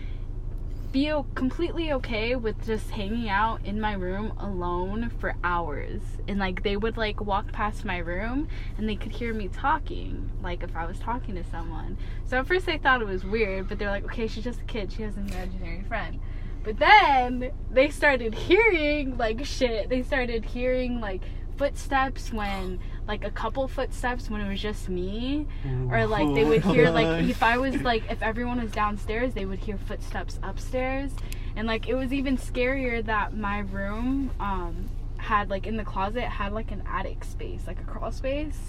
[0.91, 6.01] be completely okay with just hanging out in my room alone for hours.
[6.27, 10.31] And like they would like walk past my room and they could hear me talking,
[10.41, 11.97] like if I was talking to someone.
[12.25, 14.65] So at first they thought it was weird, but they're like, okay, she's just a
[14.65, 16.19] kid, she has an imaginary friend.
[16.63, 19.89] But then they started hearing like shit.
[19.89, 21.21] They started hearing like
[21.57, 22.79] footsteps when
[23.09, 25.47] like a couple footsteps when it was just me.
[25.89, 29.45] Or like they would hear like if I was like if everyone was downstairs they
[29.45, 31.11] would hear footsteps upstairs.
[31.55, 34.87] And like it was even scarier that my room um
[35.17, 38.59] had like in the closet had like an attic space like a crawl space.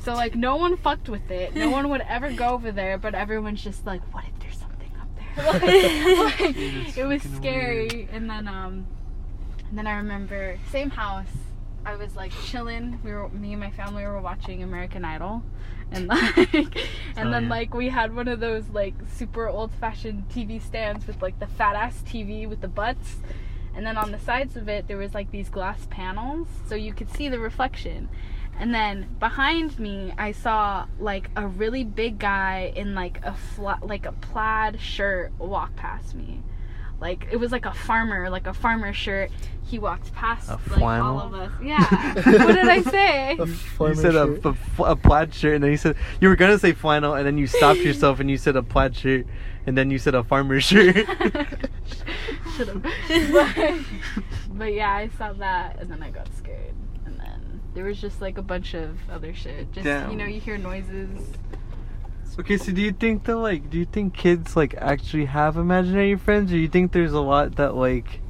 [0.00, 1.54] So like no one fucked with it.
[1.56, 4.92] No one would ever go over there but everyone's just like what if there's something
[5.00, 5.26] up there?
[6.24, 8.08] Like, like, it was fucking scary.
[8.12, 8.86] and then um
[9.68, 11.26] and then I remember same house
[11.84, 13.00] I was like chilling.
[13.02, 15.42] We were me and my family were watching American Idol,
[15.90, 16.54] and like,
[17.16, 17.50] and Oh, then yeah.
[17.50, 21.46] like we had one of those like super old fashioned TV stands with like the
[21.46, 23.16] fat ass TV with the butts,
[23.74, 26.92] and then on the sides of it there was like these glass panels so you
[26.92, 28.08] could see the reflection.
[28.58, 33.86] And then behind me, I saw like a really big guy in like a flat,
[33.86, 36.42] like a plaid shirt walk past me.
[37.00, 39.30] Like it was like a farmer, like a farmer shirt.
[39.64, 41.50] He walked past A like all of us.
[41.62, 41.84] Yeah.
[42.14, 43.36] what did I say?
[43.38, 44.56] A You said a, shirt.
[44.78, 47.38] a, a plaid shirt, and then you said you were gonna say flannel, and then
[47.38, 49.26] you stopped yourself, and you said a plaid shirt,
[49.66, 50.96] and then you said a farmer shirt.
[52.56, 52.82] Should've.
[52.82, 53.78] but,
[54.54, 56.74] but yeah, I saw that and then I got scared.
[57.06, 59.70] And then there was just like a bunch of other shit.
[59.72, 60.10] Just Damn.
[60.10, 61.08] you know, you hear noises.
[62.40, 66.16] Okay, so do you think though, like, do you think kids like actually have imaginary
[66.16, 68.20] friends, or you think there's a lot that like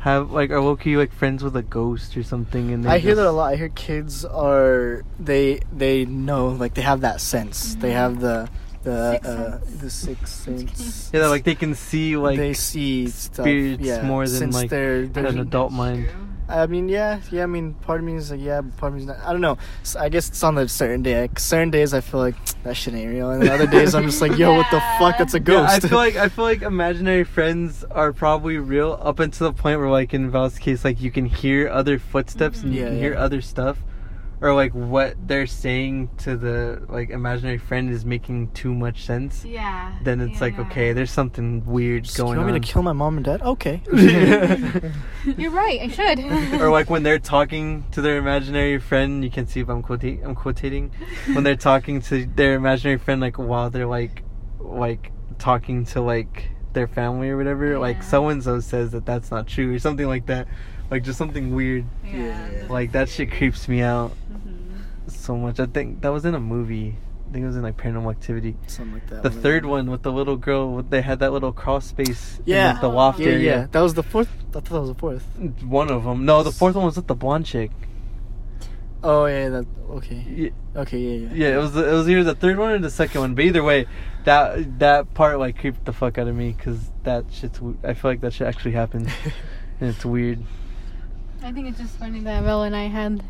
[0.00, 2.72] have like are low key like friends with a ghost or something?
[2.72, 3.52] And they I hear just- that a lot.
[3.52, 7.74] I hear kids are they they know like they have that sense.
[7.76, 8.48] They have the
[8.82, 9.80] the Sixth uh, sense.
[9.80, 11.10] the sixth sense.
[11.12, 13.44] Yeah, like they can see like they see stuff.
[13.44, 16.06] spirits yeah, more than, since like, they're, an they're adult mind.
[16.08, 16.25] True.
[16.48, 17.42] I mean, yeah, yeah.
[17.42, 19.18] I mean, part of me is like, yeah, part of me is not.
[19.18, 19.58] I don't know.
[19.82, 21.22] So I guess it's on the certain day.
[21.22, 24.04] Like, certain days, I feel like that shit ain't real, and the other days, I'm
[24.04, 25.18] just like, yo, what the fuck?
[25.18, 25.72] That's a ghost.
[25.72, 25.84] Yeah, ghost.
[25.84, 29.80] I feel like I feel like imaginary friends are probably real up until the point
[29.80, 32.84] where, like in Val's case, like you can hear other footsteps and you mm.
[32.84, 33.78] Yeah, can hear other stuff,
[34.40, 39.44] or like what they're saying to the like imaginary friend is making too much sense.
[39.44, 39.96] Yeah.
[40.02, 42.54] Then it's like okay, there's something weird Just, going you want on.
[42.54, 43.42] me to kill my mom and dad?
[43.42, 43.80] Okay.
[45.36, 45.80] You're right.
[45.80, 46.18] I should.
[46.60, 50.24] or like when they're talking to their imaginary friend, you can see if I'm quoting.
[50.24, 50.90] I'm quotating
[51.34, 54.22] when they're talking to their imaginary friend, like while they're like,
[54.60, 57.78] like talking to like their family or whatever.
[57.78, 58.02] Like Yeah.
[58.02, 60.46] so and so says that that's not true or something like that.
[60.90, 61.84] Like just something weird.
[62.04, 62.66] Yeah.
[62.68, 64.12] Like that shit creeps me out.
[65.08, 65.60] So much.
[65.60, 66.96] I think that was in a movie.
[67.28, 68.56] I think it was in like Paranormal Activity.
[68.68, 69.22] Something like that.
[69.22, 71.80] The one of third one with the little girl, with, they had that little crawl
[71.80, 72.40] space.
[72.44, 72.66] Yeah.
[72.68, 73.56] in, like, the loft Yeah, area.
[73.60, 73.66] yeah.
[73.72, 74.28] That was the fourth.
[74.50, 75.24] I thought that was the fourth.
[75.62, 76.24] One of them.
[76.24, 77.70] No, the fourth one was with the blonde chick.
[79.02, 80.24] Oh yeah, that okay.
[80.28, 80.50] Yeah,
[80.80, 81.34] Okay, yeah, yeah.
[81.48, 83.34] Yeah, it was it was either the third one or the second one.
[83.34, 83.86] But either way,
[84.24, 87.60] that that part like creeped the fuck out of me because that shit's.
[87.84, 89.08] I feel like that shit actually happened,
[89.80, 90.42] and it's weird.
[91.42, 93.22] I think it's just funny that Belle and I had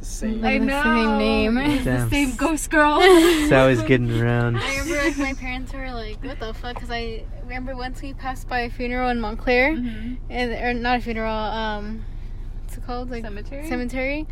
[0.00, 0.40] the same.
[0.40, 0.82] Like I the know.
[0.82, 1.58] same name.
[1.58, 3.00] It's the same ghost girl.
[3.48, 4.56] Sally's getting around.
[4.58, 8.12] I remember like my parents were like, "What the fuck?" Because I remember once we
[8.14, 10.18] passed by a funeral in Montclair, Mhm.
[10.30, 11.32] and or not a funeral.
[11.34, 12.04] Um,
[12.64, 13.10] what's it called?
[13.10, 13.68] Like Cemetery.
[13.68, 14.26] cemetery.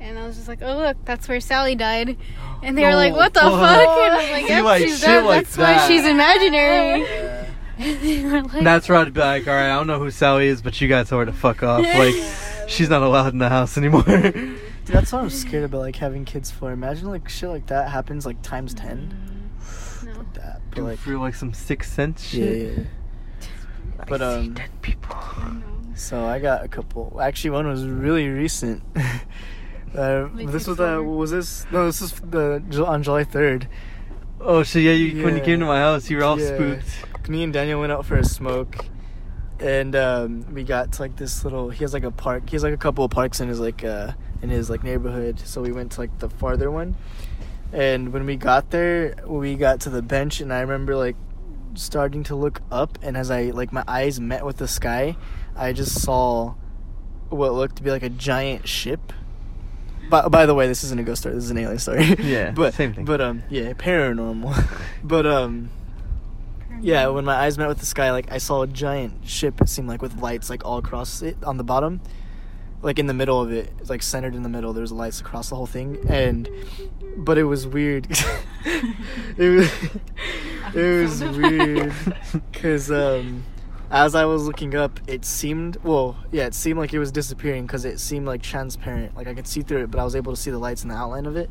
[0.00, 2.16] And I was just like, "Oh look, that's where Sally died."
[2.64, 3.50] And they were No, like, "What the fuck.
[3.50, 5.24] fuck?" And I was like, See, "Yep, like, she's dead.
[5.24, 5.76] like That's that.
[5.80, 7.46] why she's imaginary." Yeah.
[7.78, 10.10] And they were like, That's right I'd be like, all right, I don't know who
[10.10, 11.82] Sally is, but you guys told her to fuck off.
[11.82, 12.14] Like,
[12.68, 14.04] she's not allowed in the house anymore.
[14.84, 16.72] Dude, that's what I'm scared about, like having kids for.
[16.72, 19.14] Imagine like shit like that happens like times ten.
[20.04, 20.12] No.
[20.34, 22.78] That, but Do like, feel like some sixth sense yeah, shit.
[22.78, 22.84] yeah.
[24.08, 25.16] But I see um, dead people.
[25.94, 27.20] so I got a couple.
[27.22, 28.82] Actually, one was really recent.
[29.94, 31.64] uh, Wait, this keep was uh, was this?
[31.70, 33.68] No, this is the on July third.
[34.40, 34.82] Oh shit!
[34.82, 35.44] Yeah, you, when you Yeah.
[35.44, 36.54] came to my house, you were all Yeah.
[36.56, 37.28] spooked.
[37.28, 38.74] Me and Daniel went out for a smoke,
[39.60, 41.70] and um, we got to like this little.
[41.70, 42.50] He has like a park.
[42.50, 44.12] He has like a couple of parks in his like uh
[44.42, 45.40] in his like neighborhood.
[45.40, 46.96] So we went to like the farther one,
[47.72, 51.16] and when we got there, we got to the bench, and I remember like
[51.74, 55.16] starting to look up, and as I like my eyes met with the sky,
[55.56, 56.54] I just saw
[57.30, 59.12] what looked to be like a giant ship.
[60.10, 61.34] By, by the way, this isn't a ghost story.
[61.34, 62.04] This is an alien story.
[62.18, 63.04] Yeah, but same thing.
[63.04, 64.66] But um, yeah, paranormal.
[65.04, 65.70] but um,
[66.80, 69.60] yeah, when my eyes met with the sky, like I saw a giant ship.
[69.60, 72.00] It seemed like with lights like all across it on the bottom,
[72.82, 74.72] like in the middle of it, like centered in the middle.
[74.72, 76.48] There was lights across the whole thing, and
[77.16, 78.06] but it was weird.
[79.36, 79.72] it was
[80.74, 81.92] it was weird
[82.52, 83.44] because um,
[83.90, 87.66] as I was looking up, it seemed well, yeah, it seemed like it was disappearing
[87.66, 89.16] because it seemed like transparent.
[89.16, 90.90] Like I could see through it, but I was able to see the lights and
[90.90, 91.50] the outline of it,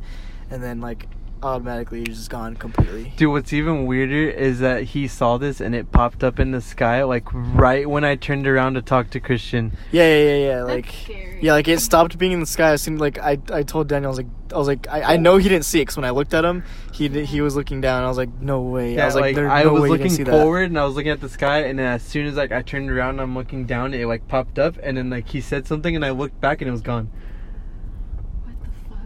[0.50, 1.08] and then like
[1.44, 3.14] automatically it's just gone completely.
[3.18, 6.62] Dude, what's even weirder is that he saw this and it popped up in the
[6.62, 9.72] sky, like right when I turned around to talk to Christian.
[9.92, 10.56] Yeah, yeah, yeah, yeah.
[10.58, 11.40] That's Like, scary.
[11.42, 12.74] yeah, like it stopped being in the sky.
[12.74, 15.18] It seemed like I, I told Daniel, I was like, I was like, I, I
[15.18, 16.64] know he didn't see it because when I looked at him,
[16.94, 18.04] he, he was looking down.
[18.04, 19.00] I was like, no way.
[19.00, 20.32] I was like, there's I no was way looking see that.
[20.32, 22.62] forward and I was looking at the sky, and then as soon as like I
[22.62, 25.96] turned around I'm looking down, it like popped up, and then like he said something,
[25.96, 27.10] and I looked back and it was gone.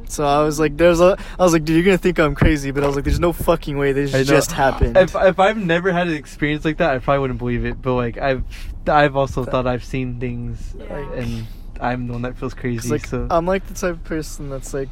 [0.06, 0.16] What the fuck?
[0.16, 2.72] So I was like, there's a, I was like, dude, you're gonna think I'm crazy,
[2.72, 4.97] but I was like, there's no fucking way this just happened.
[4.97, 7.82] If if I've never had an experience like that, I probably wouldn't believe it.
[7.82, 8.43] But like I've
[8.88, 11.12] I've also thought I've seen things, Yeah.
[11.14, 11.47] and
[11.82, 12.89] I'm the one that feels crazy.
[12.89, 14.89] like, so I'm like the type of person that's like,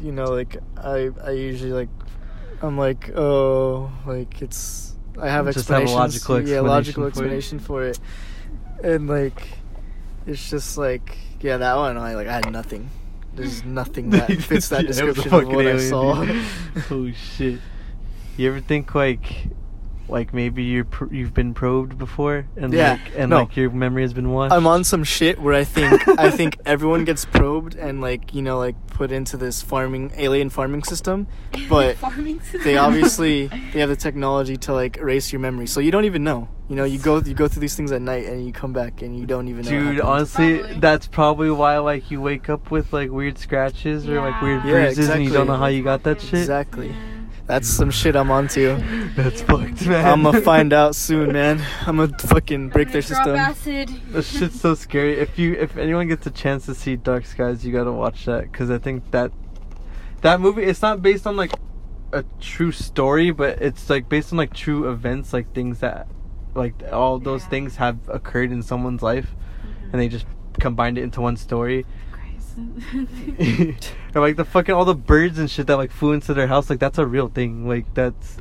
[0.00, 1.88] you know, like I, I usually like,
[2.62, 5.94] I'm like, oh, like it's, I have Just have a explanations.
[6.28, 7.90] logical yeah, logical explanation for it.
[7.90, 9.48] explanation for it, and like,
[10.26, 12.88] it's just like, yeah, that one, I like, I had nothing.
[13.34, 16.26] There's nothing that fits that Yeah, it was a description of what I saw.
[16.90, 17.60] oh shit!
[18.36, 19.48] You ever think like,
[20.08, 23.38] like maybe you're pr- you've been probed before, and Yeah, like, and no.
[23.40, 24.52] like your memory has been washed?
[24.52, 28.42] I'm on some shit where I think I think everyone gets probed and like you
[28.42, 31.26] know like put into this farming alien farming system,
[31.68, 35.90] but Farming they obviously they have the technology to like erase your memory, so you
[35.90, 36.48] don't even know.
[36.68, 39.02] You know, you go you go through these things at night and you come back
[39.02, 39.70] and you don't even know.
[39.70, 40.00] Dude, happened.
[40.02, 40.80] honestly, Probably.
[40.80, 44.70] that's probably why like you wake up with like weird scratches or like weird Yeah.
[44.70, 46.40] Yeah, bruises, and you don't know how you got that shit.
[46.40, 46.94] exactly.
[47.46, 48.76] That's some shit I'm onto.
[49.14, 50.06] That's fucked, man.
[50.06, 51.62] I'm gonna find out soon, man.
[51.86, 53.36] I'm gonna fucking break their Drop system.
[53.36, 53.88] acid.
[54.12, 55.18] That shit's so scary.
[55.18, 58.50] If you, if anyone gets a chance to see Dark Skies, you gotta watch that
[58.50, 59.30] because I think that
[60.22, 60.62] that movie.
[60.62, 61.52] It's not based on like
[62.12, 66.08] a true story, but it's like based on like true events, like things that,
[66.54, 67.48] like all those Yeah.
[67.50, 69.34] things have occurred in someone's life,
[69.92, 70.24] and they just
[70.60, 71.84] combined it into one story.
[72.54, 73.92] Christ.
[74.14, 76.70] or like the fucking all the birds and shit that like flew into their house,
[76.70, 77.66] like that's a real thing.
[77.68, 78.38] Like that's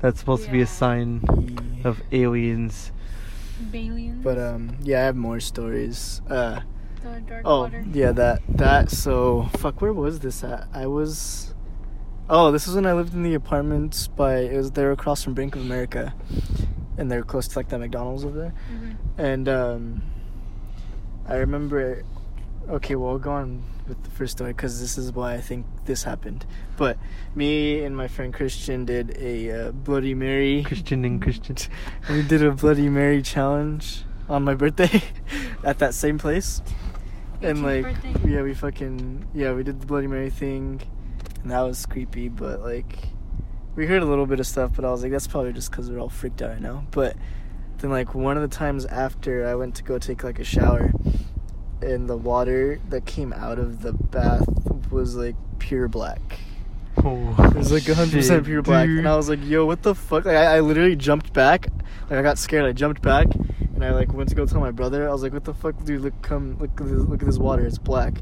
[0.00, 2.92] that's supposed to be a sign of aliens.
[3.70, 4.22] Balians.
[4.22, 6.20] But um, yeah, I have more stories.
[6.28, 6.60] Uh,
[7.02, 7.84] the dark oh water.
[7.92, 8.90] yeah, that that.
[8.90, 10.68] So fuck, where was this at?
[10.72, 11.54] I was.
[12.28, 14.38] Oh, this was when I lived in the apartments by.
[14.40, 16.14] It was they were across from Bank of America,
[16.98, 18.54] and they're close to like that McDonald's over there.
[18.72, 18.96] Mhm.
[19.18, 20.02] And um,
[21.26, 22.02] I remember.
[22.68, 25.66] Okay, well, I'll go on with the first story because this is why I think
[25.84, 26.44] this happened.
[26.76, 26.98] But
[27.36, 30.64] me and my friend Christian did a uh, Bloody Mary.
[30.64, 31.56] Christian and Christian.
[32.10, 35.00] We did a Bloody Mary challenge on my birthday
[35.64, 36.60] at that same place.
[37.40, 38.30] And like, birthday?
[38.30, 40.82] yeah, we fucking yeah, we did the Bloody Mary thing,
[41.42, 42.28] and that was creepy.
[42.28, 42.98] But like,
[43.76, 45.88] we heard a little bit of stuff, but I was like, that's probably just because
[45.88, 46.84] we're all freaked out right now.
[46.90, 47.14] But
[47.78, 50.92] then like one of the times after, I went to go take like a shower,
[51.82, 54.48] and the water that came out of the bath
[54.90, 56.38] was like pure black.
[57.04, 58.86] Oh, It was like 100% pure black.
[58.86, 58.98] dude.
[59.00, 60.24] And I was like, yo, what the fuck?
[60.24, 61.68] Like, I, I literally jumped back.
[62.08, 62.64] Like, I got scared.
[62.64, 63.26] I jumped back.
[63.74, 65.06] And I, like, went to go tell my brother.
[65.06, 66.00] I was like, what the fuck, dude?
[66.00, 67.66] Look, come, look at this, look at this water.
[67.66, 68.14] It's black.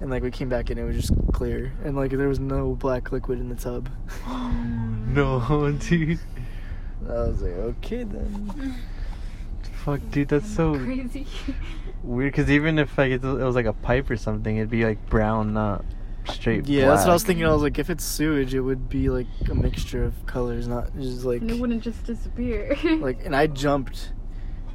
[0.00, 1.72] And, like, we came back and it was just clear.
[1.84, 3.90] And, like, there was no black liquid in the tub.
[4.26, 6.18] no, dude.
[7.06, 8.74] I was like, okay, then.
[9.84, 11.26] Fuck, dude, that's so crazy.
[12.02, 12.32] weird.
[12.32, 15.04] Because even if like it it was like a pipe or something, it'd be like
[15.10, 15.84] brown, not
[16.30, 16.66] straight.
[16.66, 17.44] Yeah, that's what I was thinking.
[17.44, 20.94] I was like, if it's sewage, it would be, like, a mixture of colors, not
[20.98, 21.42] just, like.
[21.42, 22.76] and it wouldn't just disappear.
[22.84, 24.12] Like, and I jumped.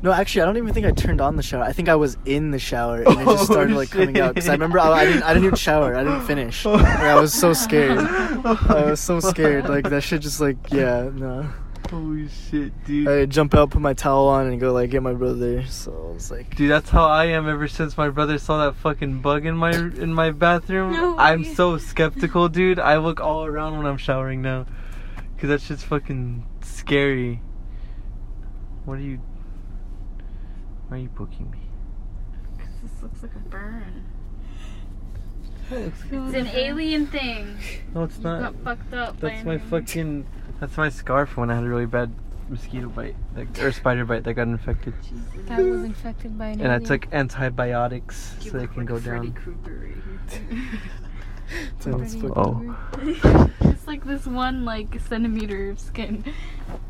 [0.01, 1.64] No, actually, I don't even think I turned on the shower.
[1.64, 4.20] I think I was in the shower and it just oh, started Oh, like coming
[4.20, 4.34] out.
[4.34, 5.95] Because I remember I, I didn't, I didn't even shower.
[5.95, 6.64] I didn't finish.
[6.66, 7.97] Like, I was so scared.
[7.99, 9.68] I was so scared.
[9.68, 11.49] Like that shit, just like yeah, no.
[11.89, 13.07] Holy shit, dude.
[13.07, 15.65] I jump out, put my towel on, and go like get my brother.
[15.65, 18.75] So I was like, Dude, that's how I am ever since my brother saw that
[18.75, 20.93] fucking bug in my in my bathroom.
[20.93, 22.77] No I'm so skeptical, dude.
[22.80, 24.65] I look all around when I'm showering now.
[25.39, 27.41] Cause that shit's fucking scary.
[28.86, 29.19] What are you
[30.89, 31.59] Why are you poking me?
[32.57, 34.03] Cause this looks like a burn.
[35.71, 37.57] It's It's an alien thing.
[37.95, 38.41] No, it's You not.
[38.41, 39.19] got fucked up.
[39.19, 39.69] by That's an my alien.
[39.69, 40.25] fucking
[40.60, 42.12] that's my scarf when I had a really bad
[42.49, 44.93] mosquito bite, like or spider bite that got infected.
[45.03, 45.22] Jesus.
[45.47, 49.28] That was infected by an And I took antibiotics You so they can go Freddy
[49.30, 49.34] down.
[49.34, 50.80] Krueger right here.
[51.80, 53.49] Sounds fucking- Oh.
[53.62, 56.24] it's like this one like centimeter of skin.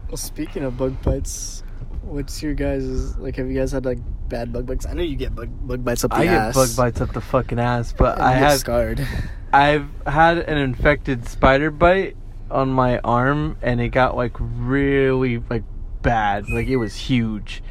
[0.09, 1.63] Well, speaking of bug bites,
[2.01, 3.36] what's your guys' like?
[3.38, 4.86] Have you guys had like bad bug bites?
[4.86, 6.57] I know you get bug bug bites up the I ass.
[6.57, 9.07] I get bug bites up the fucking ass, but and I get have scarred.
[9.53, 12.17] I've had an infected spider bite
[12.52, 15.64] on my arm and it got like really like
[16.02, 16.50] bad.
[16.50, 17.62] Like it was huge.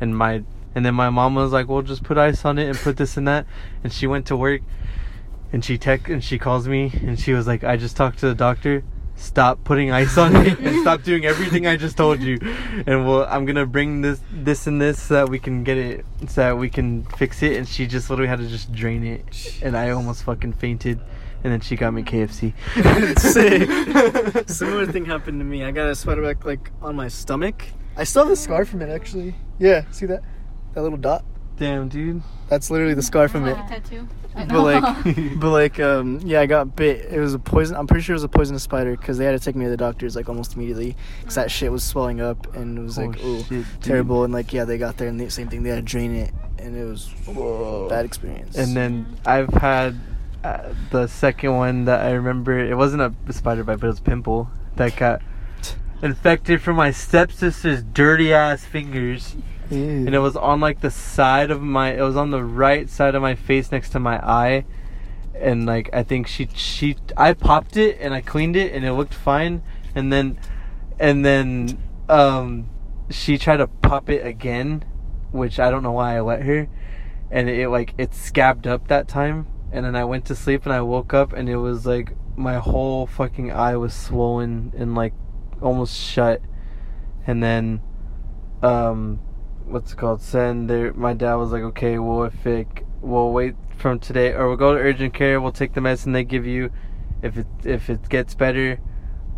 [0.00, 2.78] And my and then my mom was like, "Well, just put ice on it and
[2.78, 3.46] put this and that."
[3.82, 4.62] And she went to work
[5.52, 8.28] and she tech and she calls me and she was like, "I just talked to
[8.28, 8.84] the doctor.
[9.16, 12.38] Stop putting ice on it and stop doing everything I just told you.
[12.86, 16.06] And well, I'm gonna bring this, this, and this so that we can get it,
[16.28, 19.58] so that we can fix it." And she just literally had to just drain it,
[19.62, 21.00] and I almost fucking fainted.
[21.44, 22.52] And then she got me KFC.
[23.18, 24.48] Sick.
[24.48, 25.64] Similar thing happened to me.
[25.64, 27.64] I got a spider back like on my stomach.
[27.96, 29.34] I still have a scar from it actually.
[29.58, 30.22] Yeah, see that?
[30.74, 31.24] That little dot?
[31.56, 32.22] Damn, dude.
[32.48, 33.52] That's literally the scar from it.
[33.52, 34.08] A tattoo.
[34.34, 35.04] But like,
[35.40, 37.06] but like, um, yeah, I got bit.
[37.10, 37.76] It was a poison.
[37.76, 39.70] I'm pretty sure it was a poisonous spider because they had to take me to
[39.70, 43.18] the doctors like almost immediately because that shit was swelling up and it was like,
[43.20, 44.22] Oh, ooh, shit, terrible.
[44.22, 45.64] And like, yeah, they got there and the same thing.
[45.64, 48.56] They had to drain it and it was a bad experience.
[48.56, 49.98] And then I've had
[50.44, 52.58] uh, the second one that I remember.
[52.58, 55.20] It wasn't a spider bite, but it was a pimple that got
[56.02, 59.36] infected from my stepsister's dirty ass fingers.
[60.06, 63.14] and it was on like the side of my it was on the right side
[63.14, 64.64] of my face next to my eye
[65.34, 68.92] and like i think she she i popped it and i cleaned it and it
[68.94, 69.62] looked fine
[69.94, 70.38] and then
[70.98, 71.76] and then
[72.08, 72.66] um
[73.10, 74.82] she tried to pop it again
[75.32, 76.66] which i don't know why i let her
[77.30, 80.72] and it like it scabbed up that time and then i went to sleep and
[80.72, 85.12] i woke up and it was like my whole fucking eye was swollen and like
[85.60, 86.40] almost shut.
[87.26, 87.82] And then
[88.62, 89.20] um
[89.66, 90.22] what's it called?
[90.22, 92.66] Send there my dad was like okay well if it
[93.00, 96.24] we'll wait from today or we'll go to urgent care we'll take the medicine they
[96.24, 96.70] give you.
[97.22, 98.80] If it if it gets better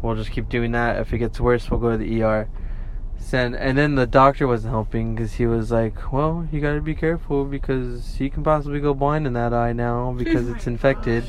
[0.03, 1.01] we'll just keep doing that.
[1.01, 2.49] If it gets worse we'll go to the er
[3.21, 6.81] send and then the doctor wasn't helping because he was like well you got to
[6.81, 10.67] be careful because you can possibly go blind in that eye now oh because it's
[10.67, 11.25] infected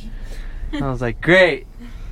[0.73, 1.67] i was like great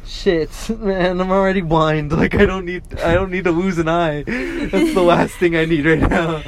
[0.06, 0.50] shit
[0.80, 4.22] man i'm already blind like i don't need i don't need to lose an eye
[4.24, 6.44] that's the last thing i need right now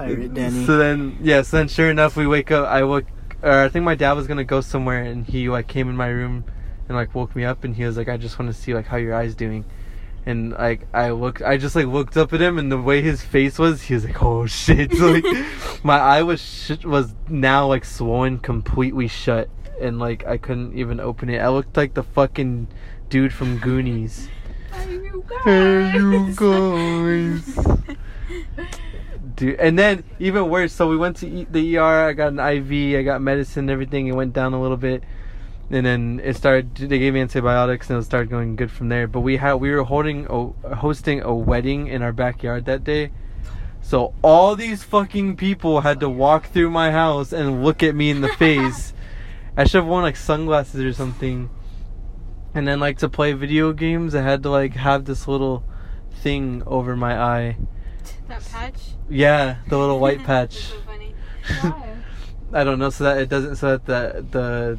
[0.00, 0.64] Pirate Danny.
[0.64, 1.42] So then, yeah.
[1.42, 2.66] So then, sure enough, we wake up.
[2.66, 3.04] I woke,
[3.42, 6.08] or I think my dad was gonna go somewhere, and he like came in my
[6.08, 6.44] room,
[6.88, 8.86] and like woke me up, and he was like, "I just want to see like
[8.86, 9.64] how your eyes doing."
[10.30, 13.20] And like I looked, I just like looked up at him, and the way his
[13.22, 15.24] face was, he was like, "Oh shit!" So, like
[15.84, 19.48] my eye was sh- was now like swollen completely shut,
[19.80, 21.38] and like I couldn't even open it.
[21.38, 22.68] I looked like the fucking
[23.08, 24.28] dude from Goonies.
[24.72, 25.44] Hey, you guys.
[25.44, 27.58] Hey, you guys.
[29.36, 30.72] Dude, and then even worse.
[30.72, 32.08] So we went to e- the ER.
[32.08, 32.98] I got an IV.
[32.98, 33.64] I got medicine.
[33.64, 34.06] and Everything.
[34.06, 35.02] It went down a little bit,
[35.70, 36.74] and then it started.
[36.74, 39.06] They gave me antibiotics, and it started going good from there.
[39.06, 43.12] But we had we were holding a, hosting a wedding in our backyard that day.
[43.80, 48.10] So all these fucking people had to walk through my house and look at me
[48.10, 48.92] in the face.
[49.56, 51.50] I should have worn like sunglasses or something.
[52.52, 55.64] And then like to play video games, I had to like have this little
[56.10, 57.56] thing over my eye.
[58.28, 58.90] That patch.
[59.08, 60.54] Yeah, the little white patch.
[60.54, 61.14] That's so funny.
[61.60, 61.99] Why?
[62.52, 64.78] I don't know, so that it doesn't, so that the the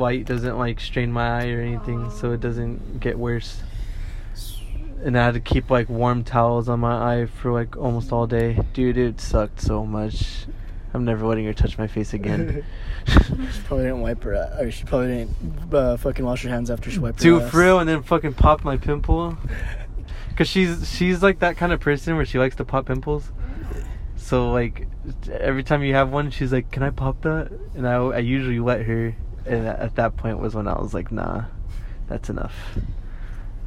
[0.00, 3.62] light doesn't like strain my eye or anything, so it doesn't get worse.
[5.04, 8.26] And I had to keep like warm towels on my eye for like almost all
[8.26, 8.60] day.
[8.72, 10.46] Dude, it sucked so much.
[10.94, 12.64] I'm never letting her touch my face again.
[13.06, 16.70] She probably didn't wipe her, a- or she probably didn't uh, fucking wash her hands
[16.70, 17.50] after she wiped her Dude, ass.
[17.50, 19.36] for real, and then fucking pop my pimple.
[20.36, 23.30] Cause she's she's like that kind of person where she likes to pop pimples.
[24.22, 24.86] So like
[25.30, 28.60] every time you have one, she's like, "Can I pop that?" And I, I usually
[28.60, 29.14] let her.
[29.44, 31.44] And at at that point was when I was like, "Nah,
[32.08, 32.54] that's enough."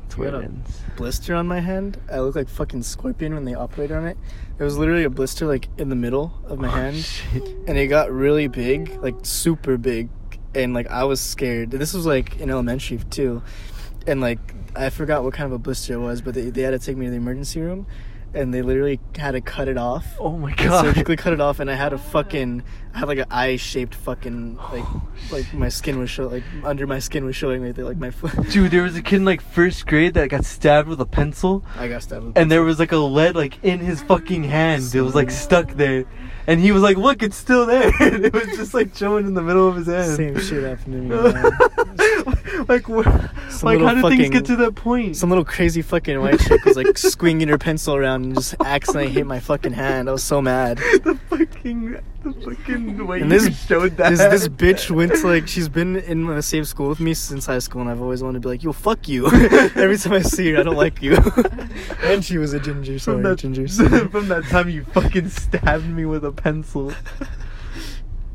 [0.03, 0.81] That's where it a ends.
[0.95, 1.99] blister on my hand.
[2.11, 4.17] I look like fucking Scorpion when they operated on it.
[4.57, 7.43] There was literally a blister like in the middle of my Oh, hand, shit.
[7.67, 10.07] and it got really big, like super big,
[10.53, 11.71] and like I was scared.
[11.71, 13.43] This was like in elementary too,
[14.07, 14.39] and like
[14.75, 16.95] I forgot what kind of a blister it was, but they they had to take
[16.95, 17.85] me to the emergency room,
[18.35, 20.05] and they literally had to cut it off.
[20.19, 20.85] Oh my god.
[20.85, 22.63] surgically cut it off, and I had a fucking,
[22.95, 26.87] I had like an eye-shaped fucking, like, oh, like my skin was showing, like under
[26.87, 28.31] my skin was showing right there, like my foot.
[28.51, 31.65] Dude, there was a kid in like first grade that got stabbed with a pencil.
[31.77, 32.23] I got stabbed.
[32.23, 34.95] with and there was like a lead like in his fucking hand.
[34.95, 36.05] It was like stuck there,
[36.47, 39.33] and he was like, "Look, it's still there." and it was just like showing in
[39.33, 40.15] the middle of his hand.
[40.15, 41.15] Same shit happened to
[42.61, 42.65] me.
[42.69, 45.17] like, wh- like how did things get to that point?
[45.17, 49.11] Some little crazy fucking white chick was like swinging her pencil around and just accidentally
[49.11, 50.07] hit my fucking hand.
[50.07, 50.77] I was so mad.
[50.77, 54.09] the fucking, the fucking way And you this showed that.
[54.09, 57.45] This this bitch went to like she's been in the same school with me since
[57.45, 59.27] high school, and I've always wanted to be like, yo, fuck you.
[59.31, 61.17] Every time I see her, I don't like you.
[62.03, 63.67] and she was a ginger, sorry, from that ginger.
[64.09, 66.91] from that time you fucking stabbed me with a pencil.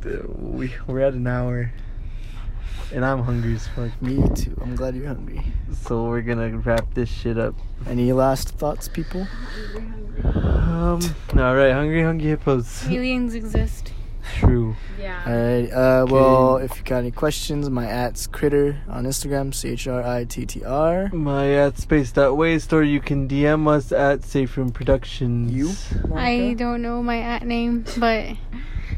[0.00, 1.72] Dude, we we're at an hour,
[2.92, 3.90] and I'm hungry as fuck.
[4.02, 4.56] Me too.
[4.60, 5.42] I'm glad you're hungry.
[5.82, 7.54] So we're gonna wrap this shit up.
[7.86, 9.26] Any last thoughts, people?
[10.24, 11.00] Um.
[11.36, 12.86] All right, hungry, hungry hippos.
[12.88, 13.92] Aliens exist.
[14.36, 14.76] True.
[14.98, 15.22] Yeah.
[15.26, 15.72] Alright.
[15.72, 20.02] Uh, well, if you got any questions, my at's critter on Instagram, C H R
[20.02, 21.10] I T T R.
[21.12, 25.52] My at space dot waste, or you can DM us at Safe Room Productions.
[25.52, 25.72] You?
[26.14, 28.36] I don't know my at name, but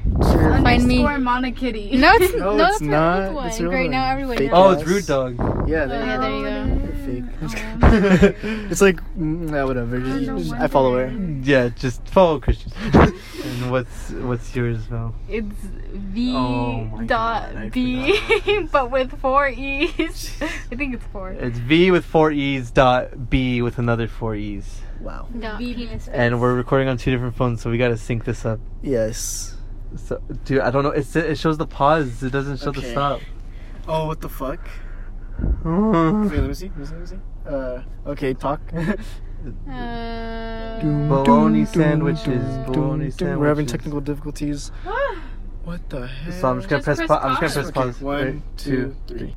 [0.03, 0.61] Sure.
[0.63, 1.97] Find me- Underscore Mona Kitty.
[1.97, 3.23] no, it's No, no, it's it's not.
[3.23, 3.47] Her one.
[3.49, 4.59] It's her Right now, everyone Fake knows.
[4.67, 4.89] Oh, it's Yes.
[4.91, 5.69] Rude Dog.
[5.69, 6.83] Yeah, Oh, yeah, there you go.
[6.83, 7.25] You're fake.
[7.43, 8.67] Oh.
[8.71, 10.01] it's like, mm, yeah, whatever.
[10.01, 11.09] Just, no just- I follow her.
[11.43, 12.73] Yeah, just follow Christian.
[12.95, 15.15] and what's what's yours, Val?
[15.29, 15.55] It's
[15.93, 18.71] V Oh dot God, I B, forgot.
[18.73, 20.33] but with four E's.
[20.41, 21.31] I think it's four.
[21.31, 24.81] It's V with four E's dot B with another four E's.
[25.01, 25.27] Wow.
[25.39, 28.61] Dot penis And we're recording on two different phones, so we gotta sync this up.
[28.83, 29.57] Yes.
[29.97, 30.90] So, dude, I don't know.
[30.90, 32.22] It it shows the pause.
[32.22, 33.20] It doesn't show the stop.
[33.88, 34.61] Oh, what the fuck?
[35.64, 36.68] Wait, let me see.
[36.68, 36.93] Let me see.
[36.93, 37.16] Let me see.
[37.47, 38.61] Uh, okay, talk.
[39.68, 44.70] Uh, Bologna sandwiches, bologna We're having technical difficulties.
[45.64, 46.32] What the hell?
[46.32, 46.97] So I'm just gonna Just press.
[46.99, 47.72] press Pa- I'm just gonna pause.
[47.72, 48.01] press Okay, pause.
[48.03, 49.36] one, Three, two, three.